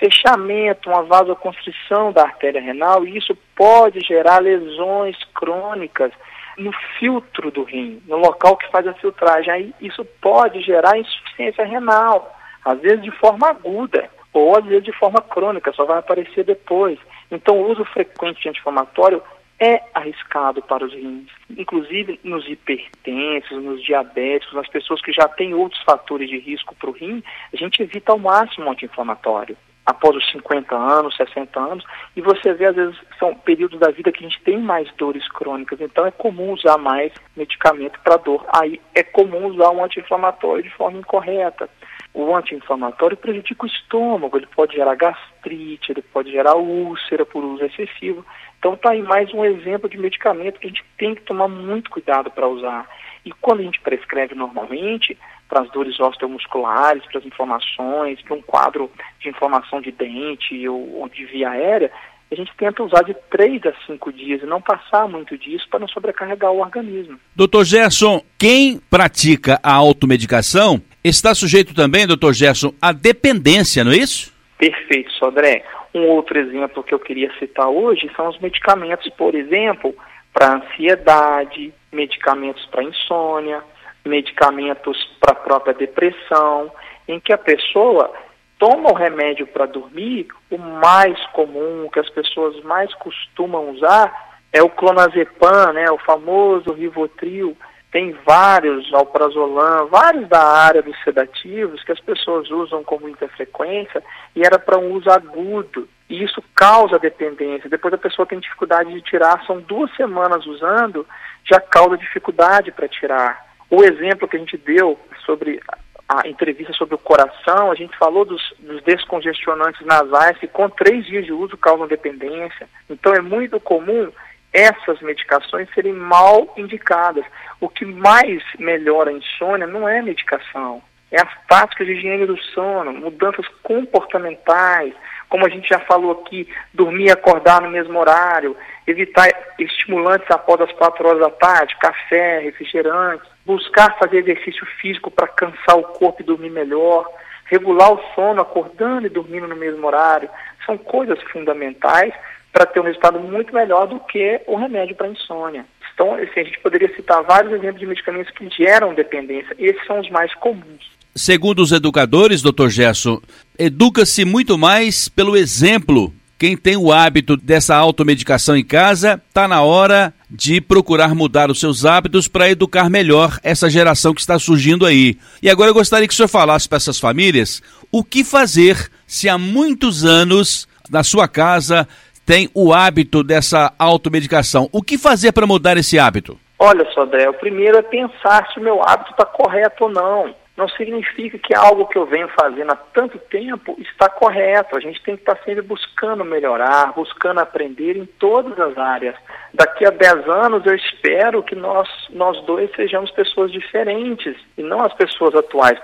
fechamento, 0.00 0.90
uma 0.90 1.02
vasoconstrição 1.04 2.12
da 2.12 2.22
artéria 2.22 2.60
renal, 2.60 3.06
e 3.06 3.16
isso 3.16 3.36
pode 3.54 4.00
gerar 4.00 4.40
lesões 4.40 5.16
crônicas 5.34 6.12
no 6.58 6.72
filtro 6.98 7.50
do 7.50 7.64
rim, 7.64 8.02
no 8.06 8.16
local 8.16 8.56
que 8.56 8.70
faz 8.70 8.86
a 8.86 8.94
filtragem. 8.94 9.52
Aí 9.52 9.74
isso 9.80 10.04
pode 10.20 10.60
gerar 10.62 10.98
insuficiência 10.98 11.64
renal, 11.64 12.34
às 12.64 12.80
vezes 12.80 13.02
de 13.02 13.10
forma 13.10 13.48
aguda, 13.48 14.08
ou 14.32 14.56
às 14.56 14.64
vezes 14.64 14.84
de 14.84 14.92
forma 14.92 15.20
crônica, 15.20 15.72
só 15.72 15.84
vai 15.84 15.98
aparecer 15.98 16.44
depois. 16.44 16.98
Então, 17.30 17.58
o 17.58 17.70
uso 17.70 17.84
frequente 17.86 18.42
de 18.42 18.48
anti-inflamatório 18.48 19.22
é 19.58 19.80
arriscado 19.94 20.60
para 20.60 20.84
os 20.84 20.92
rins, 20.92 21.28
inclusive 21.56 22.18
nos 22.24 22.48
hipertensos, 22.48 23.62
nos 23.62 23.80
diabéticos, 23.82 24.54
nas 24.54 24.68
pessoas 24.68 25.00
que 25.00 25.12
já 25.12 25.28
têm 25.28 25.54
outros 25.54 25.80
fatores 25.82 26.28
de 26.28 26.38
risco 26.38 26.74
para 26.74 26.90
o 26.90 26.92
rim, 26.92 27.22
a 27.52 27.56
gente 27.56 27.80
evita 27.80 28.10
ao 28.10 28.18
máximo 28.18 28.66
o 28.66 28.70
anti-inflamatório. 28.70 29.56
Após 29.84 30.16
os 30.16 30.30
50 30.30 30.76
anos, 30.76 31.16
60 31.16 31.58
anos, 31.58 31.84
e 32.16 32.20
você 32.20 32.54
vê, 32.54 32.66
às 32.66 32.76
vezes, 32.76 32.96
são 33.18 33.34
períodos 33.34 33.80
da 33.80 33.90
vida 33.90 34.12
que 34.12 34.24
a 34.24 34.28
gente 34.28 34.40
tem 34.42 34.58
mais 34.58 34.90
dores 34.96 35.26
crônicas, 35.28 35.80
então 35.80 36.06
é 36.06 36.10
comum 36.10 36.52
usar 36.52 36.78
mais 36.78 37.12
medicamento 37.36 37.98
para 38.00 38.16
dor. 38.16 38.44
Aí 38.48 38.80
é 38.94 39.02
comum 39.02 39.46
usar 39.46 39.70
um 39.70 39.84
anti-inflamatório 39.84 40.62
de 40.62 40.70
forma 40.70 40.98
incorreta. 40.98 41.68
O 42.14 42.34
anti-inflamatório 42.34 43.16
prejudica 43.16 43.64
o 43.64 43.68
estômago, 43.68 44.36
ele 44.36 44.46
pode 44.46 44.76
gerar 44.76 44.94
gastrite, 44.94 45.90
ele 45.90 46.02
pode 46.02 46.30
gerar 46.30 46.56
úlcera 46.56 47.24
por 47.24 47.42
uso 47.42 47.64
excessivo. 47.64 48.24
Então 48.58 48.74
está 48.74 48.90
aí 48.90 49.02
mais 49.02 49.32
um 49.32 49.44
exemplo 49.44 49.88
de 49.88 49.98
medicamento 49.98 50.60
que 50.60 50.66
a 50.66 50.70
gente 50.70 50.84
tem 50.98 51.14
que 51.14 51.22
tomar 51.22 51.48
muito 51.48 51.90
cuidado 51.90 52.30
para 52.30 52.46
usar. 52.46 52.86
E 53.24 53.32
quando 53.40 53.60
a 53.60 53.64
gente 53.64 53.80
prescreve 53.80 54.34
normalmente, 54.34 55.16
para 55.48 55.62
as 55.62 55.70
dores 55.70 55.98
osteomusculares, 56.00 57.04
para 57.06 57.18
as 57.18 57.26
inflamações, 57.26 58.20
para 58.22 58.34
um 58.34 58.42
quadro 58.42 58.90
de 59.20 59.28
inflamação 59.28 59.80
de 59.80 59.92
dente 59.92 60.66
ou, 60.66 61.00
ou 61.00 61.08
de 61.08 61.24
via 61.26 61.50
aérea, 61.50 61.90
a 62.32 62.34
gente 62.34 62.50
tenta 62.56 62.82
usar 62.82 63.02
de 63.02 63.14
3 63.30 63.66
a 63.66 63.72
5 63.86 64.12
dias 64.12 64.42
e 64.42 64.46
não 64.46 64.60
passar 64.60 65.06
muito 65.06 65.36
disso 65.36 65.68
para 65.68 65.80
não 65.80 65.88
sobrecarregar 65.88 66.50
o 66.50 66.60
organismo. 66.60 67.20
Doutor 67.36 67.64
Gerson, 67.64 68.22
quem 68.38 68.80
pratica 68.90 69.60
a 69.62 69.74
automedicação 69.74 70.80
está 71.04 71.34
sujeito 71.34 71.74
também, 71.74 72.06
doutor 72.06 72.32
Gerson, 72.32 72.72
à 72.80 72.92
dependência, 72.92 73.84
não 73.84 73.92
é 73.92 73.96
isso? 73.96 74.32
Perfeito, 74.56 75.12
Sodré. 75.12 75.64
Um 75.94 76.06
outro 76.06 76.38
exemplo 76.38 76.82
que 76.82 76.94
eu 76.94 76.98
queria 76.98 77.30
citar 77.38 77.68
hoje 77.68 78.10
são 78.16 78.28
os 78.28 78.38
medicamentos, 78.40 79.10
por 79.10 79.34
exemplo, 79.34 79.94
para 80.32 80.54
ansiedade, 80.54 81.74
medicamentos 81.92 82.64
para 82.66 82.82
insônia, 82.82 83.62
medicamentos 84.04 84.98
para 85.20 85.32
a 85.32 85.40
própria 85.40 85.74
depressão, 85.74 86.72
em 87.06 87.20
que 87.20 87.32
a 87.32 87.38
pessoa 87.38 88.12
toma 88.58 88.90
o 88.90 88.94
remédio 88.94 89.46
para 89.46 89.66
dormir, 89.66 90.28
o 90.50 90.56
mais 90.56 91.18
comum, 91.32 91.88
que 91.92 91.98
as 91.98 92.08
pessoas 92.10 92.60
mais 92.62 92.92
costumam 92.94 93.70
usar, 93.70 94.32
é 94.52 94.62
o 94.62 94.70
clonazepam, 94.70 95.72
né, 95.72 95.90
o 95.90 95.98
famoso 95.98 96.72
Rivotril. 96.72 97.56
Tem 97.90 98.16
vários, 98.24 98.92
alprazolam, 98.94 99.86
vários 99.88 100.28
da 100.28 100.42
área 100.42 100.82
dos 100.82 100.96
sedativos 101.02 101.82
que 101.84 101.92
as 101.92 102.00
pessoas 102.00 102.50
usam 102.50 102.82
com 102.82 102.98
muita 102.98 103.28
frequência 103.28 104.02
e 104.34 104.42
era 104.42 104.58
para 104.58 104.78
um 104.78 104.92
uso 104.92 105.10
agudo. 105.10 105.88
E 106.12 106.22
isso 106.22 106.44
causa 106.54 106.98
dependência. 106.98 107.70
Depois 107.70 107.94
a 107.94 107.96
pessoa 107.96 108.26
tem 108.26 108.38
dificuldade 108.38 108.92
de 108.92 109.00
tirar, 109.00 109.42
são 109.46 109.62
duas 109.62 109.90
semanas 109.96 110.44
usando, 110.44 111.06
já 111.42 111.58
causa 111.58 111.96
dificuldade 111.96 112.70
para 112.70 112.86
tirar. 112.86 113.42
O 113.70 113.82
exemplo 113.82 114.28
que 114.28 114.36
a 114.36 114.38
gente 114.38 114.58
deu 114.58 115.00
sobre 115.24 115.58
a 116.06 116.28
entrevista 116.28 116.74
sobre 116.74 116.96
o 116.96 116.98
coração, 116.98 117.72
a 117.72 117.74
gente 117.74 117.96
falou 117.96 118.26
dos, 118.26 118.42
dos, 118.58 118.82
descongestionantes 118.82 119.80
nasais 119.86 120.36
que 120.36 120.46
com 120.46 120.68
três 120.68 121.06
dias 121.06 121.24
de 121.24 121.32
uso 121.32 121.56
causam 121.56 121.86
dependência. 121.86 122.68
Então 122.90 123.14
é 123.14 123.22
muito 123.22 123.58
comum 123.58 124.12
essas 124.52 125.00
medicações 125.00 125.66
serem 125.72 125.94
mal 125.94 126.52
indicadas. 126.58 127.24
O 127.58 127.70
que 127.70 127.86
mais 127.86 128.42
melhora 128.58 129.08
a 129.08 129.14
insônia 129.14 129.66
não 129.66 129.88
é 129.88 130.02
medicação, 130.02 130.82
é 131.10 131.22
as 131.22 131.46
táticas 131.48 131.86
de 131.86 131.94
higiene 131.94 132.26
do 132.26 132.36
sono, 132.36 132.92
mudanças 132.92 133.48
comportamentais, 133.62 134.92
como 135.32 135.46
a 135.46 135.48
gente 135.48 135.66
já 135.66 135.80
falou 135.80 136.12
aqui, 136.12 136.46
dormir 136.74 137.06
e 137.06 137.10
acordar 137.10 137.62
no 137.62 137.70
mesmo 137.70 137.98
horário, 137.98 138.54
evitar 138.86 139.30
estimulantes 139.58 140.30
após 140.30 140.60
as 140.60 140.70
quatro 140.72 141.08
horas 141.08 141.20
da 141.20 141.30
tarde, 141.30 141.74
café, 141.78 142.40
refrigerante, 142.40 143.22
buscar 143.46 143.98
fazer 143.98 144.18
exercício 144.18 144.66
físico 144.78 145.10
para 145.10 145.26
cansar 145.26 145.78
o 145.78 145.84
corpo 145.84 146.20
e 146.20 146.26
dormir 146.26 146.50
melhor, 146.50 147.08
regular 147.46 147.94
o 147.94 148.02
sono, 148.14 148.42
acordando 148.42 149.06
e 149.06 149.08
dormindo 149.08 149.48
no 149.48 149.56
mesmo 149.56 149.86
horário, 149.86 150.28
são 150.66 150.76
coisas 150.76 151.18
fundamentais 151.22 152.12
para 152.52 152.66
ter 152.66 152.80
um 152.80 152.84
resultado 152.84 153.18
muito 153.18 153.54
melhor 153.54 153.86
do 153.86 154.00
que 154.00 154.38
o 154.46 154.54
remédio 154.54 154.94
para 154.94 155.08
insônia. 155.08 155.64
Então, 155.94 156.12
assim, 156.12 156.40
a 156.40 156.44
gente 156.44 156.60
poderia 156.60 156.94
citar 156.94 157.22
vários 157.22 157.54
exemplos 157.54 157.80
de 157.80 157.86
medicamentos 157.86 158.30
que 158.34 158.50
geram 158.50 158.92
dependência, 158.92 159.56
esses 159.58 159.82
são 159.86 159.98
os 159.98 160.10
mais 160.10 160.34
comuns. 160.34 160.92
Segundo 161.14 161.60
os 161.60 161.72
educadores, 161.72 162.40
doutor 162.40 162.70
Gerson, 162.70 163.20
educa-se 163.58 164.24
muito 164.24 164.56
mais 164.56 165.10
pelo 165.10 165.36
exemplo. 165.36 166.10
Quem 166.38 166.56
tem 166.56 166.74
o 166.74 166.90
hábito 166.90 167.36
dessa 167.36 167.76
automedicação 167.76 168.56
em 168.56 168.64
casa, 168.64 169.20
está 169.28 169.46
na 169.46 169.60
hora 169.60 170.14
de 170.30 170.58
procurar 170.58 171.14
mudar 171.14 171.50
os 171.50 171.60
seus 171.60 171.84
hábitos 171.84 172.28
para 172.28 172.48
educar 172.48 172.88
melhor 172.88 173.38
essa 173.44 173.68
geração 173.68 174.14
que 174.14 174.22
está 174.22 174.38
surgindo 174.38 174.86
aí. 174.86 175.18
E 175.42 175.50
agora 175.50 175.68
eu 175.68 175.74
gostaria 175.74 176.08
que 176.08 176.14
o 176.14 176.16
senhor 176.16 176.28
falasse 176.28 176.66
para 176.66 176.78
essas 176.78 176.98
famílias 176.98 177.62
o 177.92 178.02
que 178.02 178.24
fazer 178.24 178.90
se 179.06 179.28
há 179.28 179.36
muitos 179.36 180.06
anos 180.06 180.66
na 180.90 181.04
sua 181.04 181.28
casa 181.28 181.86
tem 182.24 182.48
o 182.54 182.72
hábito 182.72 183.22
dessa 183.22 183.70
automedicação. 183.78 184.66
O 184.72 184.82
que 184.82 184.96
fazer 184.96 185.32
para 185.32 185.46
mudar 185.46 185.76
esse 185.76 185.98
hábito? 185.98 186.40
Olha 186.58 186.90
só, 186.94 187.02
André, 187.02 187.28
o 187.28 187.34
primeiro 187.34 187.76
é 187.76 187.82
pensar 187.82 188.50
se 188.52 188.58
o 188.58 188.62
meu 188.62 188.80
hábito 188.82 189.10
está 189.10 189.26
correto 189.26 189.84
ou 189.84 189.90
não 189.90 190.41
não 190.56 190.68
significa 190.68 191.38
que 191.38 191.54
algo 191.54 191.86
que 191.86 191.96
eu 191.96 192.04
venho 192.04 192.28
fazendo 192.28 192.72
há 192.72 192.76
tanto 192.76 193.18
tempo 193.18 193.74
está 193.80 194.08
correto. 194.08 194.76
A 194.76 194.80
gente 194.80 195.02
tem 195.02 195.16
que 195.16 195.22
estar 195.22 195.38
sempre 195.44 195.62
buscando 195.62 196.24
melhorar, 196.24 196.92
buscando 196.92 197.40
aprender 197.40 197.96
em 197.96 198.04
todas 198.04 198.58
as 198.60 198.76
áreas. 198.76 199.16
Daqui 199.54 199.86
a 199.86 199.90
10 199.90 200.28
anos 200.28 200.66
eu 200.66 200.74
espero 200.74 201.42
que 201.42 201.54
nós, 201.54 201.88
nós 202.10 202.38
dois 202.44 202.70
sejamos 202.76 203.10
pessoas 203.10 203.50
diferentes 203.50 204.36
e 204.58 204.62
não 204.62 204.82
as 204.82 204.92
pessoas 204.94 205.34
atuais, 205.34 205.78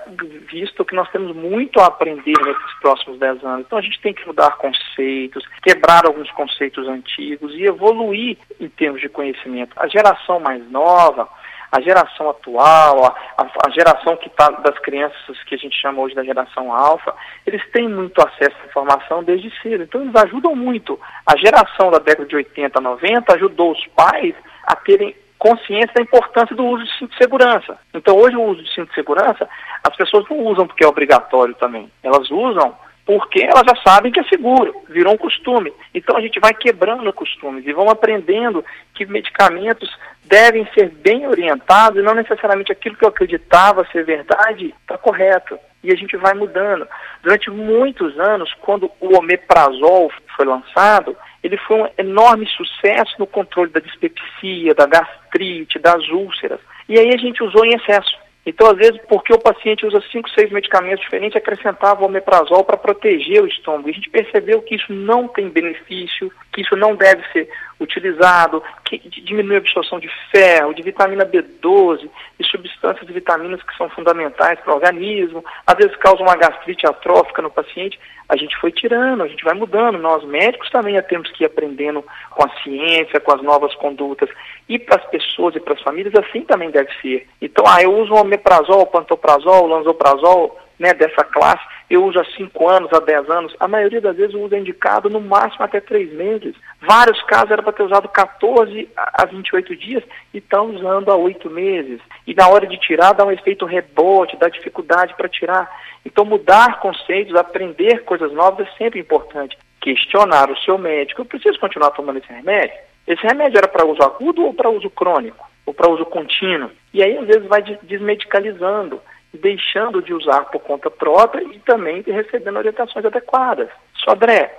visto 0.51 0.85
que 0.85 0.95
nós 0.95 1.09
temos 1.09 1.35
muito 1.35 1.79
a 1.79 1.87
aprender 1.87 2.37
nesses 2.45 2.79
próximos 2.79 3.17
10 3.17 3.43
anos. 3.43 3.65
Então 3.65 3.79
a 3.79 3.81
gente 3.81 3.99
tem 4.01 4.13
que 4.13 4.25
mudar 4.27 4.57
conceitos, 4.57 5.43
quebrar 5.63 6.05
alguns 6.05 6.29
conceitos 6.31 6.87
antigos 6.87 7.53
e 7.55 7.63
evoluir 7.63 8.37
em 8.59 8.69
termos 8.69 9.01
de 9.01 9.09
conhecimento. 9.09 9.73
A 9.77 9.87
geração 9.87 10.39
mais 10.39 10.63
nova, 10.69 11.27
a 11.71 11.81
geração 11.81 12.29
atual, 12.29 13.05
a, 13.37 13.43
a 13.65 13.69
geração 13.69 14.17
que 14.17 14.27
está 14.27 14.49
das 14.49 14.77
crianças 14.79 15.41
que 15.45 15.55
a 15.55 15.57
gente 15.57 15.79
chama 15.79 16.01
hoje 16.01 16.15
da 16.15 16.23
geração 16.23 16.73
alfa, 16.73 17.13
eles 17.45 17.61
têm 17.71 17.87
muito 17.87 18.19
acesso 18.21 18.55
à 18.63 18.67
informação 18.67 19.23
desde 19.23 19.51
cedo. 19.61 19.83
Então 19.83 20.01
eles 20.01 20.15
ajudam 20.15 20.55
muito. 20.55 20.99
A 21.25 21.37
geração 21.37 21.91
da 21.91 21.99
década 21.99 22.27
de 22.27 22.35
80, 22.35 22.81
90 22.81 23.35
ajudou 23.35 23.71
os 23.71 23.87
pais 23.87 24.33
a 24.63 24.75
terem 24.75 25.15
consciência 25.37 25.93
da 25.95 26.01
importância 26.01 26.55
do 26.55 26.65
uso 26.65 26.83
de 26.83 26.97
cinto 26.97 27.11
de 27.11 27.17
segurança. 27.17 27.77
Então 27.93 28.17
hoje 28.17 28.35
o 28.35 28.43
uso 28.43 28.61
de 28.61 28.73
cinto 28.73 28.89
de 28.89 28.95
segurança, 28.95 29.47
as 29.87 29.95
pessoas 29.95 30.25
não 30.29 30.39
usam 30.39 30.67
porque 30.67 30.83
é 30.83 30.87
obrigatório 30.87 31.55
também. 31.55 31.89
Elas 32.03 32.29
usam 32.29 32.75
porque 33.09 33.41
elas 33.41 33.63
já 33.67 33.75
sabem 33.83 34.11
que 34.11 34.19
é 34.19 34.23
seguro, 34.25 34.83
virou 34.87 35.15
um 35.15 35.17
costume. 35.17 35.73
Então 35.95 36.15
a 36.15 36.21
gente 36.21 36.39
vai 36.39 36.53
quebrando 36.53 37.11
costumes 37.11 37.65
e 37.65 37.73
vão 37.73 37.89
aprendendo 37.89 38.63
que 38.93 39.03
medicamentos 39.03 39.89
devem 40.25 40.67
ser 40.75 40.89
bem 40.89 41.25
orientados 41.25 41.97
e 41.97 42.03
não 42.03 42.13
necessariamente 42.13 42.71
aquilo 42.71 42.95
que 42.95 43.03
eu 43.03 43.09
acreditava 43.09 43.87
ser 43.91 44.05
verdade 44.05 44.75
está 44.79 44.95
correto. 44.95 45.57
E 45.83 45.91
a 45.91 45.95
gente 45.95 46.15
vai 46.17 46.35
mudando. 46.35 46.87
Durante 47.23 47.49
muitos 47.49 48.15
anos, 48.19 48.53
quando 48.61 48.91
o 48.99 49.17
omeprazol 49.17 50.11
foi 50.35 50.45
lançado, 50.45 51.17
ele 51.43 51.57
foi 51.57 51.81
um 51.81 51.89
enorme 51.97 52.45
sucesso 52.45 53.15
no 53.17 53.25
controle 53.25 53.71
da 53.71 53.79
dispepsia, 53.79 54.75
da 54.75 54.85
gastrite, 54.85 55.79
das 55.79 56.07
úlceras. 56.09 56.59
E 56.87 56.99
aí 56.99 57.09
a 57.11 57.17
gente 57.17 57.43
usou 57.43 57.65
em 57.65 57.73
excesso. 57.73 58.15
Então, 58.49 58.67
às 58.67 58.77
vezes, 58.77 58.99
porque 59.07 59.31
o 59.31 59.37
paciente 59.37 59.85
usa 59.85 60.01
cinco, 60.11 60.27
seis 60.31 60.51
medicamentos 60.51 61.01
diferentes, 61.01 61.35
acrescentava 61.35 62.01
o 62.01 62.07
omeprazol 62.07 62.63
para 62.63 62.77
proteger 62.77 63.43
o 63.43 63.47
estômago. 63.47 63.87
E 63.87 63.91
a 63.91 63.93
gente 63.93 64.09
percebeu 64.09 64.59
que 64.63 64.73
isso 64.73 64.91
não 64.91 65.27
tem 65.27 65.49
benefício, 65.49 66.31
que 66.51 66.61
isso 66.61 66.75
não 66.75 66.95
deve 66.95 67.21
ser 67.31 67.47
utilizado, 67.79 68.63
que 68.83 68.97
diminui 69.23 69.55
a 69.55 69.59
absorção 69.59 69.99
de 69.99 70.09
ferro, 70.31 70.73
de 70.73 70.81
vitamina 70.81 71.23
B12 71.25 72.09
e 72.39 72.43
substâncias 72.43 73.05
de 73.05 73.13
vitaminas 73.13 73.61
que 73.61 73.77
são 73.77 73.87
fundamentais 73.89 74.59
para 74.61 74.73
o 74.73 74.77
organismo. 74.77 75.45
Às 75.67 75.75
vezes 75.75 75.95
causa 75.97 76.23
uma 76.23 76.35
gastrite 76.35 76.87
atrófica 76.87 77.43
no 77.43 77.51
paciente. 77.51 77.99
A 78.27 78.35
gente 78.35 78.57
foi 78.57 78.71
tirando, 78.71 79.21
a 79.21 79.27
gente 79.27 79.43
vai 79.43 79.53
mudando. 79.53 79.99
Nós 79.99 80.23
médicos 80.25 80.71
também 80.71 80.99
temos 81.03 81.31
que 81.31 81.43
ir 81.43 81.45
aprendendo 81.45 82.03
com 82.31 82.43
a 82.43 82.49
ciência, 82.63 83.19
com 83.19 83.31
as 83.31 83.43
novas 83.43 83.75
condutas. 83.75 84.27
E 84.69 84.79
para 84.79 84.97
as 84.97 85.09
pessoas 85.09 85.55
e 85.55 85.59
para 85.59 85.73
as 85.73 85.81
famílias, 85.81 86.13
assim 86.15 86.41
também 86.41 86.69
deve 86.69 86.89
ser. 87.01 87.27
Então, 87.41 87.65
ah, 87.67 87.81
eu 87.81 87.91
uso 87.97 88.13
o 88.13 88.21
omeprazol, 88.21 88.83
o 88.83 88.87
pantoprazol, 88.87 89.65
o 89.65 89.67
lanzoprazol, 89.67 90.57
né, 90.79 90.93
dessa 90.93 91.23
classe, 91.25 91.61
eu 91.89 92.05
uso 92.05 92.19
há 92.19 92.25
5 92.25 92.69
anos, 92.69 92.93
há 92.93 92.99
10 92.99 93.29
anos, 93.29 93.55
a 93.59 93.67
maioria 93.67 93.99
das 93.99 94.15
vezes 94.15 94.33
o 94.33 94.39
uso 94.39 94.55
é 94.55 94.59
indicado 94.59 95.09
no 95.09 95.19
máximo 95.19 95.65
até 95.65 95.81
3 95.81 96.13
meses. 96.13 96.55
Vários 96.81 97.21
casos 97.23 97.51
era 97.51 97.61
para 97.61 97.73
ter 97.73 97.83
usado 97.83 98.07
14 98.07 98.87
a 98.95 99.25
28 99.25 99.75
dias 99.75 100.03
e 100.33 100.37
estão 100.37 100.67
usando 100.67 101.11
há 101.11 101.15
8 101.15 101.49
meses. 101.49 101.99
E 102.25 102.33
na 102.33 102.47
hora 102.47 102.65
de 102.65 102.77
tirar 102.77 103.13
dá 103.13 103.25
um 103.25 103.31
efeito 103.31 103.65
rebote, 103.65 104.37
dá 104.37 104.47
dificuldade 104.47 105.13
para 105.15 105.27
tirar. 105.27 105.69
Então 106.05 106.23
mudar 106.23 106.79
conceitos, 106.79 107.35
aprender 107.35 108.03
coisas 108.05 108.31
novas 108.31 108.67
é 108.67 108.77
sempre 108.77 108.99
importante. 108.99 109.57
Questionar 109.81 110.49
o 110.49 110.57
seu 110.59 110.77
médico, 110.77 111.21
eu 111.21 111.25
preciso 111.25 111.59
continuar 111.59 111.91
tomando 111.91 112.19
esse 112.19 112.31
remédio? 112.31 112.88
Esse 113.09 113.27
remédio 113.27 113.57
era 113.57 113.67
para 113.67 113.85
uso 113.85 114.01
agudo 114.03 114.45
ou 114.45 114.53
para 114.53 114.69
uso 114.69 114.89
crônico? 114.89 115.45
Ou 115.65 115.73
para 115.73 115.89
uso 115.89 116.05
contínuo? 116.05 116.71
E 116.93 117.03
aí 117.03 117.17
às 117.17 117.27
vezes 117.27 117.47
vai 117.47 117.61
desmedicalizando 117.81 119.01
deixando 119.33 120.01
de 120.01 120.13
usar 120.13 120.45
por 120.45 120.59
conta 120.59 120.89
própria 120.89 121.43
e 121.43 121.59
também 121.59 122.01
recebendo 122.01 122.57
orientações 122.57 123.05
adequadas. 123.05 123.69
Sodré, 124.03 124.55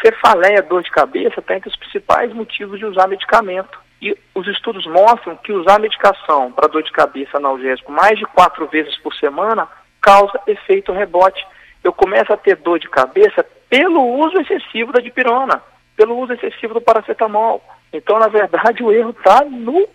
cefaleia, 0.00 0.62
dor 0.62 0.82
de 0.82 0.90
cabeça, 0.90 1.40
está 1.40 1.56
entre 1.56 1.68
os 1.68 1.76
principais 1.76 2.32
motivos 2.32 2.78
de 2.78 2.86
usar 2.86 3.08
medicamento. 3.08 3.78
E 4.00 4.16
os 4.34 4.46
estudos 4.46 4.86
mostram 4.86 5.36
que 5.36 5.52
usar 5.52 5.80
medicação 5.80 6.52
para 6.52 6.68
dor 6.68 6.82
de 6.82 6.92
cabeça 6.92 7.38
analgésico 7.38 7.90
mais 7.90 8.18
de 8.18 8.26
quatro 8.26 8.66
vezes 8.66 8.96
por 8.98 9.14
semana 9.14 9.68
causa 10.00 10.38
efeito 10.46 10.92
rebote. 10.92 11.44
Eu 11.82 11.92
começo 11.92 12.32
a 12.32 12.36
ter 12.36 12.56
dor 12.56 12.78
de 12.78 12.88
cabeça 12.88 13.44
pelo 13.68 14.02
uso 14.18 14.38
excessivo 14.40 14.92
da 14.92 15.00
dipirona, 15.00 15.62
pelo 15.96 16.18
uso 16.18 16.34
excessivo 16.34 16.74
do 16.74 16.80
paracetamol. 16.80 17.62
Então, 17.96 18.18
na 18.18 18.28
verdade, 18.28 18.82
o 18.82 18.92
erro 18.92 19.10
está 19.10 19.44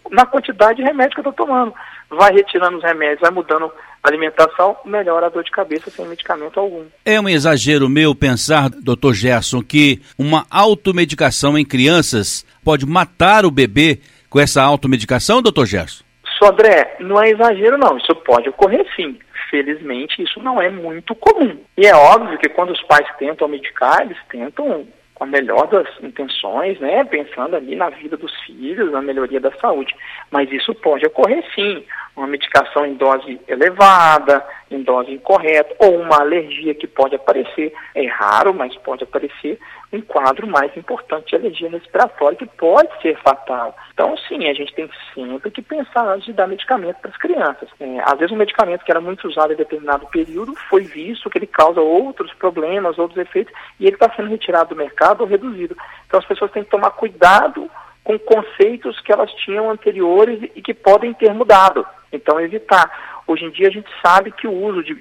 na 0.09 0.25
quantidade 0.25 0.77
de 0.77 0.83
remédio 0.83 1.13
que 1.13 1.19
eu 1.19 1.29
estou 1.29 1.45
tomando. 1.45 1.73
Vai 2.09 2.33
retirando 2.33 2.77
os 2.77 2.83
remédios, 2.83 3.19
vai 3.21 3.29
mudando 3.29 3.71
a 4.01 4.07
alimentação, 4.07 4.75
melhora 4.85 5.27
a 5.27 5.29
dor 5.29 5.43
de 5.43 5.51
cabeça 5.51 5.91
sem 5.91 6.07
medicamento 6.07 6.59
algum. 6.59 6.85
É 7.05 7.19
um 7.19 7.29
exagero 7.29 7.89
meu 7.89 8.15
pensar, 8.15 8.69
doutor 8.69 9.13
Gerson, 9.13 9.61
que 9.61 10.01
uma 10.17 10.45
automedicação 10.49 11.57
em 11.57 11.65
crianças 11.65 12.45
pode 12.63 12.85
matar 12.85 13.45
o 13.45 13.51
bebê 13.51 13.99
com 14.29 14.39
essa 14.39 14.63
automedicação, 14.63 15.41
doutor 15.41 15.65
Gerson? 15.65 16.03
Sodré, 16.37 16.95
não 16.99 17.21
é 17.21 17.31
exagero 17.31 17.77
não, 17.77 17.97
isso 17.97 18.15
pode 18.15 18.49
ocorrer 18.49 18.85
sim. 18.95 19.19
Felizmente, 19.49 20.21
isso 20.21 20.39
não 20.41 20.61
é 20.61 20.69
muito 20.69 21.15
comum. 21.15 21.57
E 21.75 21.85
é 21.85 21.95
óbvio 21.95 22.37
que 22.37 22.47
quando 22.49 22.71
os 22.71 22.81
pais 22.83 23.07
tentam 23.17 23.47
medicar, 23.47 24.01
eles 24.01 24.17
tentam 24.29 24.87
com 25.19 25.25
a 25.25 25.27
melhor 25.27 25.67
das 25.67 25.85
intenções, 26.01 26.79
né, 26.79 27.03
pensando 27.03 27.57
ali 27.57 27.75
na 27.75 27.89
vida 27.89 28.15
dos 28.15 28.33
filhos, 28.45 28.89
na 28.89 29.01
melhoria 29.01 29.39
da 29.39 29.51
saúde. 29.59 29.93
Mas 30.31 30.49
isso 30.49 30.73
pode 30.73 31.05
ocorrer 31.05 31.43
sim, 31.53 31.83
uma 32.15 32.25
medicação 32.25 32.85
em 32.85 32.93
dose 32.93 33.39
elevada, 33.47 34.43
em 34.71 34.81
dose 34.81 35.11
incorreta, 35.11 35.75
ou 35.79 35.99
uma 35.99 36.21
alergia 36.21 36.73
que 36.73 36.87
pode 36.87 37.15
aparecer, 37.15 37.73
é 37.93 38.07
raro, 38.07 38.53
mas 38.53 38.73
pode 38.77 39.03
aparecer, 39.03 39.59
um 39.91 40.01
quadro 40.01 40.45
mais 40.47 40.75
importante 40.77 41.29
de 41.29 41.35
alergia 41.35 41.69
respiratória 41.69 42.37
que 42.37 42.45
pode 42.45 42.89
ser 43.01 43.17
fatal. 43.21 43.75
Então, 43.93 44.15
sim, 44.17 44.47
a 44.47 44.53
gente 44.53 44.73
tem 44.73 44.89
sempre 45.13 45.49
que 45.49 45.61
pensar 45.61 46.07
antes 46.07 46.25
de 46.25 46.33
dar 46.33 46.47
medicamento 46.47 46.97
para 46.97 47.09
as 47.09 47.17
crianças. 47.17 47.69
É, 47.79 47.99
às 48.05 48.17
vezes, 48.19 48.31
um 48.31 48.37
medicamento 48.37 48.85
que 48.85 48.91
era 48.91 49.01
muito 49.01 49.27
usado 49.27 49.51
em 49.51 49.57
determinado 49.57 50.05
período 50.07 50.55
foi 50.69 50.83
visto 50.83 51.29
que 51.29 51.37
ele 51.39 51.47
causa 51.47 51.81
outros 51.81 52.31
problemas, 52.35 52.99
outros 52.99 53.17
efeitos, 53.17 53.53
e 53.79 53.85
ele 53.85 53.95
está 53.95 54.13
sendo 54.15 54.29
retirado 54.29 54.69
do 54.69 54.75
mercado 54.75 55.21
ou 55.21 55.27
reduzido. 55.27 55.75
Então, 56.05 56.19
as 56.19 56.25
pessoas 56.25 56.51
têm 56.51 56.63
que 56.63 56.69
tomar 56.69 56.91
cuidado 56.91 57.69
com 58.03 58.17
conceitos 58.19 58.99
que 59.01 59.11
elas 59.11 59.31
tinham 59.33 59.69
anteriores 59.69 60.49
e 60.55 60.61
que 60.61 60.73
podem 60.73 61.13
ter 61.13 61.33
mudado. 61.33 61.85
Então, 62.11 62.39
evitar. 62.39 63.18
Hoje 63.29 63.45
em 63.45 63.51
dia, 63.51 63.67
a 63.67 63.71
gente 63.71 63.87
sabe 64.03 64.31
que 64.31 64.47
o 64.47 64.51
uso 64.51 64.83
de, 64.83 64.95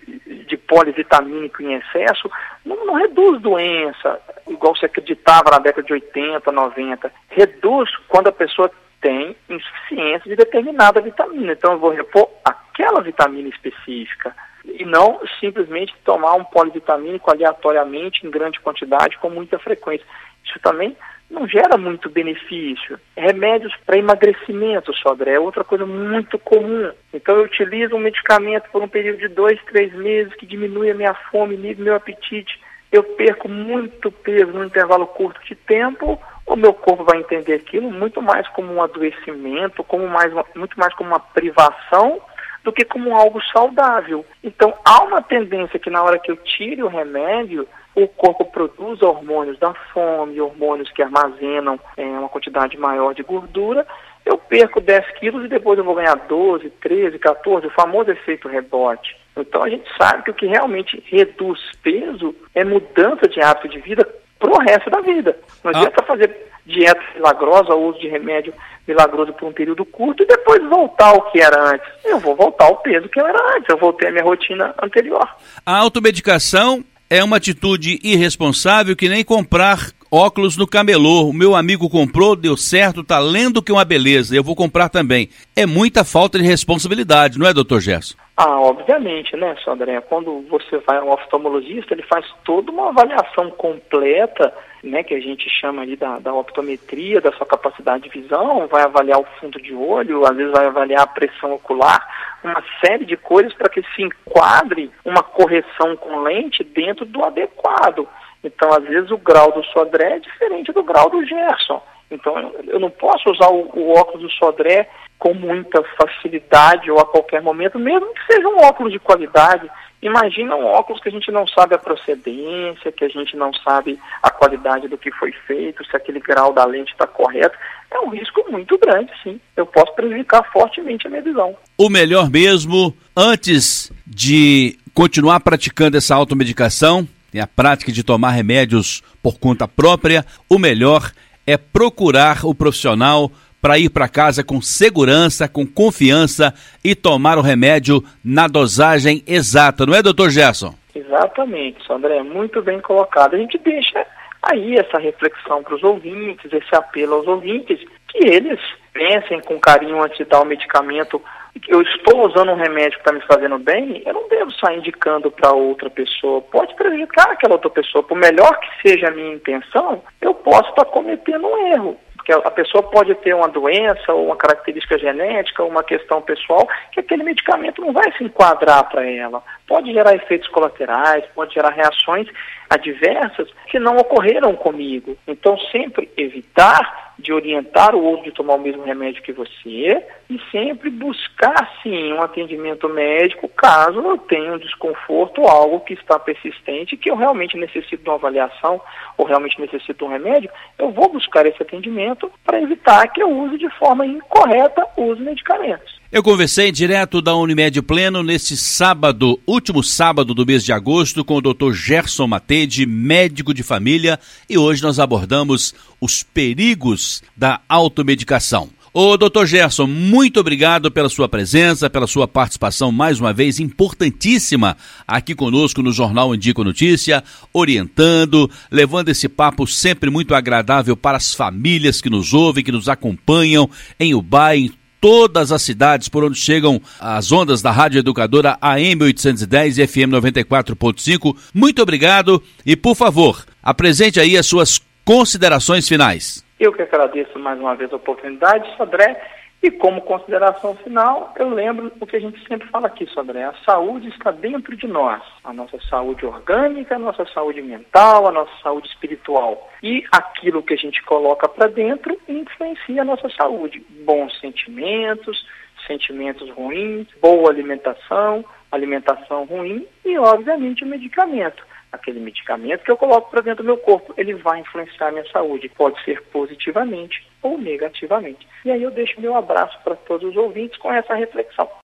de 0.44 0.56
polivitamínico 0.58 1.62
em 1.62 1.72
excesso 1.72 2.30
não, 2.62 2.84
não 2.84 2.92
reduz 2.92 3.40
doença, 3.40 4.20
igual 4.46 4.76
se 4.76 4.84
acreditava 4.84 5.50
na 5.50 5.58
década 5.58 5.86
de 5.86 5.94
80, 5.94 6.52
90. 6.52 7.10
Reduz 7.30 7.90
quando 8.06 8.26
a 8.26 8.32
pessoa 8.32 8.70
tem 9.00 9.34
insuficiência 9.48 10.28
de 10.28 10.36
determinada 10.36 11.00
vitamina. 11.00 11.52
Então, 11.52 11.72
eu 11.72 11.78
vou 11.78 11.88
repor 11.88 12.28
aquela 12.44 13.00
vitamina 13.00 13.48
específica 13.48 14.36
e 14.62 14.84
não 14.84 15.20
simplesmente 15.40 15.96
tomar 16.04 16.34
um 16.34 16.44
polivitamínico 16.44 17.30
aleatoriamente 17.30 18.26
em 18.26 18.30
grande 18.30 18.60
quantidade 18.60 19.16
com 19.16 19.30
muita 19.30 19.58
frequência. 19.58 20.06
Isso 20.44 20.60
também 20.60 20.94
não 21.30 21.46
gera 21.46 21.76
muito 21.76 22.08
benefício. 22.08 22.98
Remédios 23.16 23.74
para 23.84 23.98
emagrecimento, 23.98 24.94
Sodré, 24.94 25.34
é 25.34 25.40
outra 25.40 25.62
coisa 25.62 25.84
muito 25.84 26.38
comum. 26.38 26.90
Então 27.12 27.36
eu 27.36 27.44
utilizo 27.44 27.94
um 27.94 28.00
medicamento 28.00 28.70
por 28.70 28.82
um 28.82 28.88
período 28.88 29.18
de 29.18 29.28
dois, 29.28 29.62
três 29.64 29.92
meses 29.94 30.34
que 30.34 30.46
diminui 30.46 30.90
a 30.90 30.94
minha 30.94 31.14
fome, 31.30 31.56
meu 31.76 31.94
apetite. 31.94 32.60
Eu 32.90 33.02
perco 33.02 33.48
muito 33.48 34.10
peso 34.10 34.52
num 34.52 34.64
intervalo 34.64 35.06
curto 35.06 35.38
de 35.44 35.54
tempo, 35.54 36.18
o 36.46 36.56
meu 36.56 36.72
corpo 36.72 37.04
vai 37.04 37.18
entender 37.18 37.54
aquilo 37.54 37.90
muito 37.90 38.22
mais 38.22 38.48
como 38.48 38.72
um 38.72 38.82
adoecimento, 38.82 39.84
como 39.84 40.08
mais, 40.08 40.32
muito 40.54 40.78
mais 40.80 40.94
como 40.94 41.10
uma 41.10 41.20
privação 41.20 42.22
do 42.68 42.72
que 42.72 42.84
como 42.84 43.16
algo 43.16 43.40
saudável. 43.50 44.26
Então 44.44 44.74
há 44.84 45.02
uma 45.02 45.22
tendência 45.22 45.78
que 45.78 45.88
na 45.88 46.02
hora 46.02 46.18
que 46.18 46.30
eu 46.30 46.36
tire 46.36 46.82
o 46.82 46.88
remédio, 46.88 47.66
o 47.94 48.06
corpo 48.06 48.44
produz 48.44 49.00
hormônios 49.00 49.58
da 49.58 49.72
fome, 49.94 50.38
hormônios 50.38 50.90
que 50.92 51.02
armazenam 51.02 51.80
é, 51.96 52.04
uma 52.04 52.28
quantidade 52.28 52.76
maior 52.76 53.14
de 53.14 53.22
gordura, 53.22 53.86
eu 54.26 54.36
perco 54.36 54.82
10 54.82 55.12
quilos 55.12 55.46
e 55.46 55.48
depois 55.48 55.78
eu 55.78 55.84
vou 55.84 55.94
ganhar 55.94 56.14
12, 56.14 56.68
13, 56.68 57.18
14, 57.18 57.66
o 57.66 57.70
famoso 57.70 58.10
efeito 58.10 58.48
rebote. 58.48 59.16
Então 59.34 59.62
a 59.62 59.70
gente 59.70 59.88
sabe 59.96 60.24
que 60.24 60.30
o 60.30 60.34
que 60.34 60.46
realmente 60.46 61.02
reduz 61.06 61.58
peso 61.82 62.36
é 62.54 62.64
mudança 62.64 63.26
de 63.26 63.40
hábito 63.40 63.68
de 63.68 63.78
vida 63.78 64.06
para 64.38 64.50
o 64.50 64.58
resto 64.58 64.90
da 64.90 65.00
vida. 65.00 65.34
Não 65.64 65.72
ah. 65.74 65.78
adianta 65.78 66.02
fazer 66.02 66.48
dieta 66.66 67.00
milagrosa, 67.14 67.74
uso 67.74 67.98
de 67.98 68.08
remédio 68.08 68.52
milagroso 68.88 69.32
por 69.34 69.48
um 69.48 69.52
período 69.52 69.84
curto 69.84 70.22
e 70.22 70.26
depois 70.26 70.66
voltar 70.68 71.08
ao 71.08 71.30
que 71.30 71.40
era 71.40 71.72
antes. 71.72 71.86
Eu 72.04 72.18
vou 72.18 72.34
voltar 72.34 72.64
ao 72.64 72.76
peso 72.78 73.08
que 73.08 73.20
eu 73.20 73.26
era 73.26 73.56
antes, 73.56 73.68
eu 73.68 73.76
voltei 73.76 74.08
à 74.08 74.10
minha 74.10 74.24
rotina 74.24 74.74
anterior. 74.82 75.28
A 75.64 75.76
automedicação 75.76 76.82
é 77.10 77.22
uma 77.22 77.36
atitude 77.36 78.00
irresponsável 78.02 78.96
que 78.96 79.08
nem 79.08 79.22
comprar 79.24 79.90
óculos 80.10 80.56
no 80.56 80.66
camelô. 80.66 81.28
O 81.28 81.32
meu 81.32 81.54
amigo 81.54 81.88
comprou, 81.88 82.34
deu 82.34 82.56
certo, 82.56 83.04
tá 83.04 83.18
lendo 83.18 83.62
que 83.62 83.70
é 83.70 83.74
uma 83.74 83.84
beleza. 83.84 84.34
Eu 84.34 84.42
vou 84.42 84.56
comprar 84.56 84.88
também. 84.88 85.28
É 85.54 85.66
muita 85.66 86.04
falta 86.04 86.38
de 86.38 86.44
responsabilidade, 86.44 87.38
não 87.38 87.46
é, 87.46 87.52
doutor 87.52 87.80
Gerson? 87.80 88.16
Ah, 88.40 88.60
obviamente, 88.60 89.36
né, 89.36 89.56
Sandrinha? 89.64 90.00
Quando 90.00 90.42
você 90.48 90.78
vai 90.78 90.98
ao 90.98 91.08
oftalmologista, 91.08 91.92
ele 91.92 92.04
faz 92.04 92.24
toda 92.44 92.70
uma 92.70 92.90
avaliação 92.90 93.50
completa, 93.50 94.54
né, 94.80 95.02
que 95.02 95.12
a 95.12 95.18
gente 95.18 95.50
chama 95.50 95.82
ali 95.82 95.96
da, 95.96 96.20
da 96.20 96.32
optometria, 96.32 97.20
da 97.20 97.32
sua 97.32 97.44
capacidade 97.44 98.04
de 98.04 98.20
visão, 98.20 98.68
vai 98.68 98.84
avaliar 98.84 99.18
o 99.18 99.26
fundo 99.40 99.60
de 99.60 99.74
olho, 99.74 100.24
às 100.24 100.36
vezes 100.36 100.52
vai 100.52 100.66
avaliar 100.66 101.02
a 101.02 101.06
pressão 101.08 101.52
ocular, 101.52 102.00
uma 102.44 102.62
série 102.80 103.04
de 103.04 103.16
coisas 103.16 103.52
para 103.54 103.68
que 103.68 103.82
se 103.96 104.02
enquadre 104.02 104.88
uma 105.04 105.24
correção 105.24 105.96
com 105.96 106.20
lente 106.20 106.62
dentro 106.62 107.04
do 107.04 107.24
adequado. 107.24 108.06
Então, 108.44 108.72
às 108.72 108.84
vezes, 108.84 109.10
o 109.10 109.18
grau 109.18 109.50
do 109.50 109.64
Sodré 109.64 110.12
é 110.12 110.20
diferente 110.20 110.70
do 110.70 110.84
grau 110.84 111.10
do 111.10 111.26
Gerson. 111.26 111.82
Então, 112.10 112.52
eu 112.66 112.80
não 112.80 112.90
posso 112.90 113.30
usar 113.30 113.48
o, 113.48 113.68
o, 113.74 113.90
óculos 113.92 114.22
do 114.22 114.30
Sodré 114.32 114.88
com 115.18 115.34
muita 115.34 115.82
facilidade 115.96 116.90
ou 116.90 116.98
a 116.98 117.04
qualquer 117.04 117.42
momento, 117.42 117.78
mesmo 117.78 118.12
que 118.14 118.32
seja 118.32 118.48
um 118.48 118.58
óculos 118.58 118.92
de 118.92 118.98
qualidade. 118.98 119.68
Imagina 120.00 120.54
um 120.56 120.64
óculos 120.64 121.02
que 121.02 121.08
a 121.08 121.12
gente 121.12 121.30
não 121.30 121.46
sabe 121.48 121.74
a 121.74 121.78
procedência, 121.78 122.92
que 122.92 123.04
a 123.04 123.08
gente 123.08 123.36
não 123.36 123.52
sabe 123.52 123.98
a 124.22 124.30
qualidade 124.30 124.88
do 124.88 124.96
que 124.96 125.10
foi 125.10 125.32
feito, 125.46 125.84
se 125.84 125.96
aquele 125.96 126.20
grau 126.20 126.52
da 126.52 126.64
lente 126.64 126.92
está 126.92 127.06
correto. 127.06 127.58
É 127.90 127.98
um 128.00 128.10
risco 128.10 128.44
muito 128.50 128.78
grande, 128.78 129.10
sim. 129.22 129.40
Eu 129.56 129.66
posso 129.66 129.92
prejudicar 129.94 130.50
fortemente 130.52 131.06
a 131.06 131.10
minha 131.10 131.22
visão. 131.22 131.56
O 131.76 131.90
melhor 131.90 132.30
mesmo, 132.30 132.94
antes 133.16 133.92
de 134.06 134.78
continuar 134.94 135.40
praticando 135.40 135.96
essa 135.96 136.14
automedicação, 136.14 137.06
tem 137.30 137.40
a 137.40 137.46
prática 137.46 137.92
de 137.92 138.02
tomar 138.02 138.30
remédios 138.30 139.02
por 139.22 139.38
conta 139.38 139.68
própria, 139.68 140.24
o 140.48 140.58
melhor 140.58 141.12
é 141.27 141.27
procurar 141.56 142.44
o 142.44 142.54
profissional 142.54 143.30
para 143.60 143.78
ir 143.78 143.88
para 143.88 144.08
casa 144.08 144.44
com 144.44 144.60
segurança, 144.60 145.48
com 145.48 145.66
confiança 145.66 146.54
e 146.84 146.94
tomar 146.94 147.38
o 147.38 147.42
remédio 147.42 148.02
na 148.24 148.46
dosagem 148.46 149.22
exata, 149.26 149.86
não 149.86 149.94
é, 149.94 150.02
doutor 150.02 150.30
Gerson? 150.30 150.74
Exatamente, 150.94 151.80
André, 151.90 152.22
muito 152.22 152.62
bem 152.62 152.80
colocado. 152.80 153.34
A 153.34 153.38
gente 153.38 153.58
deixa 153.58 154.06
aí 154.42 154.76
essa 154.76 154.98
reflexão 154.98 155.62
para 155.62 155.74
os 155.74 155.82
ouvintes, 155.82 156.52
esse 156.52 156.74
apelo 156.74 157.14
aos 157.14 157.26
ouvintes, 157.26 157.78
que 158.08 158.26
eles 158.26 158.60
pensem 158.92 159.40
com 159.40 159.58
carinho 159.58 160.02
antes 160.02 160.18
de 160.18 160.24
dar 160.24 160.40
o 160.40 160.44
medicamento 160.44 161.22
eu 161.68 161.82
estou 161.82 162.26
usando 162.26 162.52
um 162.52 162.56
remédio 162.56 162.98
que 162.98 163.08
está 163.08 163.12
me 163.12 163.20
fazendo 163.22 163.58
bem, 163.58 164.02
eu 164.06 164.14
não 164.14 164.28
devo 164.28 164.50
sair 164.52 164.78
indicando 164.78 165.30
para 165.30 165.52
outra 165.52 165.90
pessoa. 165.90 166.40
Pode 166.42 166.74
prejudicar 166.74 167.30
aquela 167.30 167.54
outra 167.54 167.70
pessoa. 167.70 168.02
Por 168.02 168.16
melhor 168.16 168.58
que 168.60 168.88
seja 168.88 169.08
a 169.08 169.10
minha 169.10 169.34
intenção, 169.34 170.02
eu 170.20 170.34
posso 170.34 170.70
estar 170.70 170.84
tá 170.84 170.90
cometendo 170.90 171.46
um 171.46 171.66
erro. 171.68 171.96
Porque 172.16 172.32
a 172.32 172.50
pessoa 172.50 172.82
pode 172.82 173.14
ter 173.16 173.34
uma 173.34 173.48
doença 173.48 174.12
ou 174.12 174.26
uma 174.26 174.36
característica 174.36 174.98
genética 174.98 175.62
ou 175.62 175.70
uma 175.70 175.82
questão 175.82 176.20
pessoal 176.20 176.68
que 176.92 177.00
aquele 177.00 177.22
medicamento 177.22 177.80
não 177.80 177.92
vai 177.92 178.12
se 178.16 178.24
enquadrar 178.24 178.88
para 178.90 179.08
ela. 179.08 179.42
Pode 179.66 179.92
gerar 179.92 180.14
efeitos 180.14 180.48
colaterais, 180.48 181.24
pode 181.34 181.54
gerar 181.54 181.70
reações 181.70 182.28
adversas 182.68 183.48
que 183.68 183.78
não 183.78 183.96
ocorreram 183.96 184.54
comigo. 184.54 185.16
Então, 185.26 185.56
sempre 185.72 186.10
evitar 186.18 187.07
de 187.18 187.32
orientar 187.32 187.94
o 187.94 188.02
outro 188.02 188.24
de 188.24 188.32
tomar 188.32 188.54
o 188.54 188.60
mesmo 188.60 188.84
remédio 188.84 189.22
que 189.22 189.32
você 189.32 190.06
e 190.30 190.40
sempre 190.52 190.88
buscar, 190.88 191.70
sim, 191.82 192.12
um 192.12 192.22
atendimento 192.22 192.88
médico 192.88 193.48
caso 193.48 194.00
eu 194.00 194.18
tenha 194.18 194.52
um 194.52 194.58
desconforto 194.58 195.42
algo 195.42 195.80
que 195.80 195.94
está 195.94 196.18
persistente 196.18 196.96
que 196.96 197.10
eu 197.10 197.16
realmente 197.16 197.56
necessito 197.56 198.02
de 198.02 198.08
uma 198.08 198.16
avaliação 198.16 198.80
ou 199.16 199.26
realmente 199.26 199.60
necessito 199.60 199.98
de 199.98 200.04
um 200.04 200.08
remédio, 200.08 200.50
eu 200.78 200.90
vou 200.90 201.08
buscar 201.10 201.44
esse 201.46 201.60
atendimento 201.62 202.30
para 202.44 202.60
evitar 202.60 203.08
que 203.08 203.22
eu 203.22 203.30
use 203.30 203.58
de 203.58 203.68
forma 203.70 204.06
incorreta 204.06 204.86
os 204.96 205.18
medicamentos. 205.18 205.97
Eu 206.10 206.22
conversei 206.22 206.72
direto 206.72 207.20
da 207.20 207.36
Unimed 207.36 207.82
Pleno 207.82 208.22
neste 208.22 208.56
sábado, 208.56 209.38
último 209.46 209.84
sábado 209.84 210.32
do 210.32 210.46
mês 210.46 210.64
de 210.64 210.72
agosto, 210.72 211.22
com 211.22 211.36
o 211.36 211.40
Dr. 211.42 211.74
Gerson 211.74 212.26
Matede, 212.26 212.86
médico 212.86 213.52
de 213.52 213.62
família, 213.62 214.18
e 214.48 214.56
hoje 214.56 214.82
nós 214.82 214.98
abordamos 214.98 215.74
os 216.00 216.22
perigos 216.22 217.22
da 217.36 217.60
automedicação. 217.68 218.70
Ô, 218.90 219.18
doutor 219.18 219.46
Gerson, 219.46 219.86
muito 219.86 220.40
obrigado 220.40 220.90
pela 220.90 221.10
sua 221.10 221.28
presença, 221.28 221.90
pela 221.90 222.06
sua 222.06 222.26
participação 222.26 222.90
mais 222.90 223.20
uma 223.20 223.34
vez 223.34 223.60
importantíssima 223.60 224.78
aqui 225.06 225.34
conosco 225.34 225.82
no 225.82 225.92
Jornal 225.92 226.34
Indico 226.34 226.64
Notícia, 226.64 227.22
orientando, 227.52 228.50
levando 228.70 229.10
esse 229.10 229.28
papo 229.28 229.66
sempre 229.66 230.08
muito 230.08 230.34
agradável 230.34 230.96
para 230.96 231.18
as 231.18 231.34
famílias 231.34 232.00
que 232.00 232.08
nos 232.08 232.32
ouvem, 232.32 232.64
que 232.64 232.72
nos 232.72 232.88
acompanham 232.88 233.68
em 234.00 234.14
Ubai, 234.14 234.56
em 234.58 234.72
todas 235.00 235.52
as 235.52 235.62
cidades 235.62 236.08
por 236.08 236.24
onde 236.24 236.38
chegam 236.38 236.80
as 237.00 237.30
ondas 237.32 237.62
da 237.62 237.70
Rádio 237.70 237.98
Educadora 238.00 238.56
AM 238.60 239.02
810 239.02 239.78
e 239.78 239.86
FM 239.86 240.12
94.5. 240.12 241.36
Muito 241.54 241.82
obrigado 241.82 242.42
e, 242.64 242.76
por 242.76 242.94
favor, 242.94 243.44
apresente 243.62 244.20
aí 244.20 244.36
as 244.36 244.46
suas 244.46 244.80
considerações 245.04 245.88
finais. 245.88 246.44
Eu 246.60 246.72
que 246.72 246.82
agradeço 246.82 247.38
mais 247.38 247.58
uma 247.58 247.74
vez 247.74 247.92
a 247.92 247.96
oportunidade, 247.96 248.68
Sodré. 248.76 249.37
E 249.60 249.72
como 249.72 250.02
consideração 250.02 250.76
final, 250.76 251.34
eu 251.36 251.48
lembro 251.48 251.92
o 252.00 252.06
que 252.06 252.14
a 252.14 252.20
gente 252.20 252.40
sempre 252.46 252.68
fala 252.68 252.86
aqui, 252.86 253.06
Sodré. 253.06 253.42
A 253.42 253.54
saúde 253.64 254.08
está 254.08 254.30
dentro 254.30 254.76
de 254.76 254.86
nós. 254.86 255.20
A 255.42 255.52
nossa 255.52 255.78
saúde 255.90 256.24
orgânica, 256.24 256.94
a 256.94 256.98
nossa 256.98 257.26
saúde 257.26 257.60
mental, 257.60 258.28
a 258.28 258.32
nossa 258.32 258.52
saúde 258.62 258.86
espiritual. 258.88 259.68
E 259.82 260.04
aquilo 260.12 260.62
que 260.62 260.74
a 260.74 260.76
gente 260.76 261.02
coloca 261.02 261.48
para 261.48 261.66
dentro 261.66 262.16
influencia 262.28 263.02
a 263.02 263.04
nossa 263.04 263.28
saúde. 263.30 263.84
Bons 264.04 264.38
sentimentos, 264.40 265.44
sentimentos 265.88 266.48
ruins, 266.50 267.08
boa 267.20 267.50
alimentação, 267.50 268.44
alimentação 268.70 269.44
ruim 269.44 269.84
e, 270.04 270.16
obviamente, 270.18 270.84
o 270.84 270.86
medicamento 270.86 271.66
aquele 271.92 272.20
medicamento 272.20 272.84
que 272.84 272.90
eu 272.90 272.96
coloco 272.96 273.30
para 273.30 273.40
dentro 273.40 273.62
do 273.62 273.66
meu 273.66 273.78
corpo, 273.78 274.12
ele 274.16 274.34
vai 274.34 274.60
influenciar 274.60 275.08
a 275.08 275.12
minha 275.12 275.30
saúde. 275.30 275.68
Pode 275.70 276.02
ser 276.04 276.22
positivamente 276.24 277.26
ou 277.42 277.58
negativamente. 277.58 278.46
E 278.64 278.70
aí 278.70 278.82
eu 278.82 278.90
deixo 278.90 279.20
meu 279.20 279.36
abraço 279.36 279.78
para 279.82 279.94
todos 279.94 280.30
os 280.30 280.36
ouvintes 280.36 280.78
com 280.78 280.92
essa 280.92 281.14
reflexão. 281.14 281.68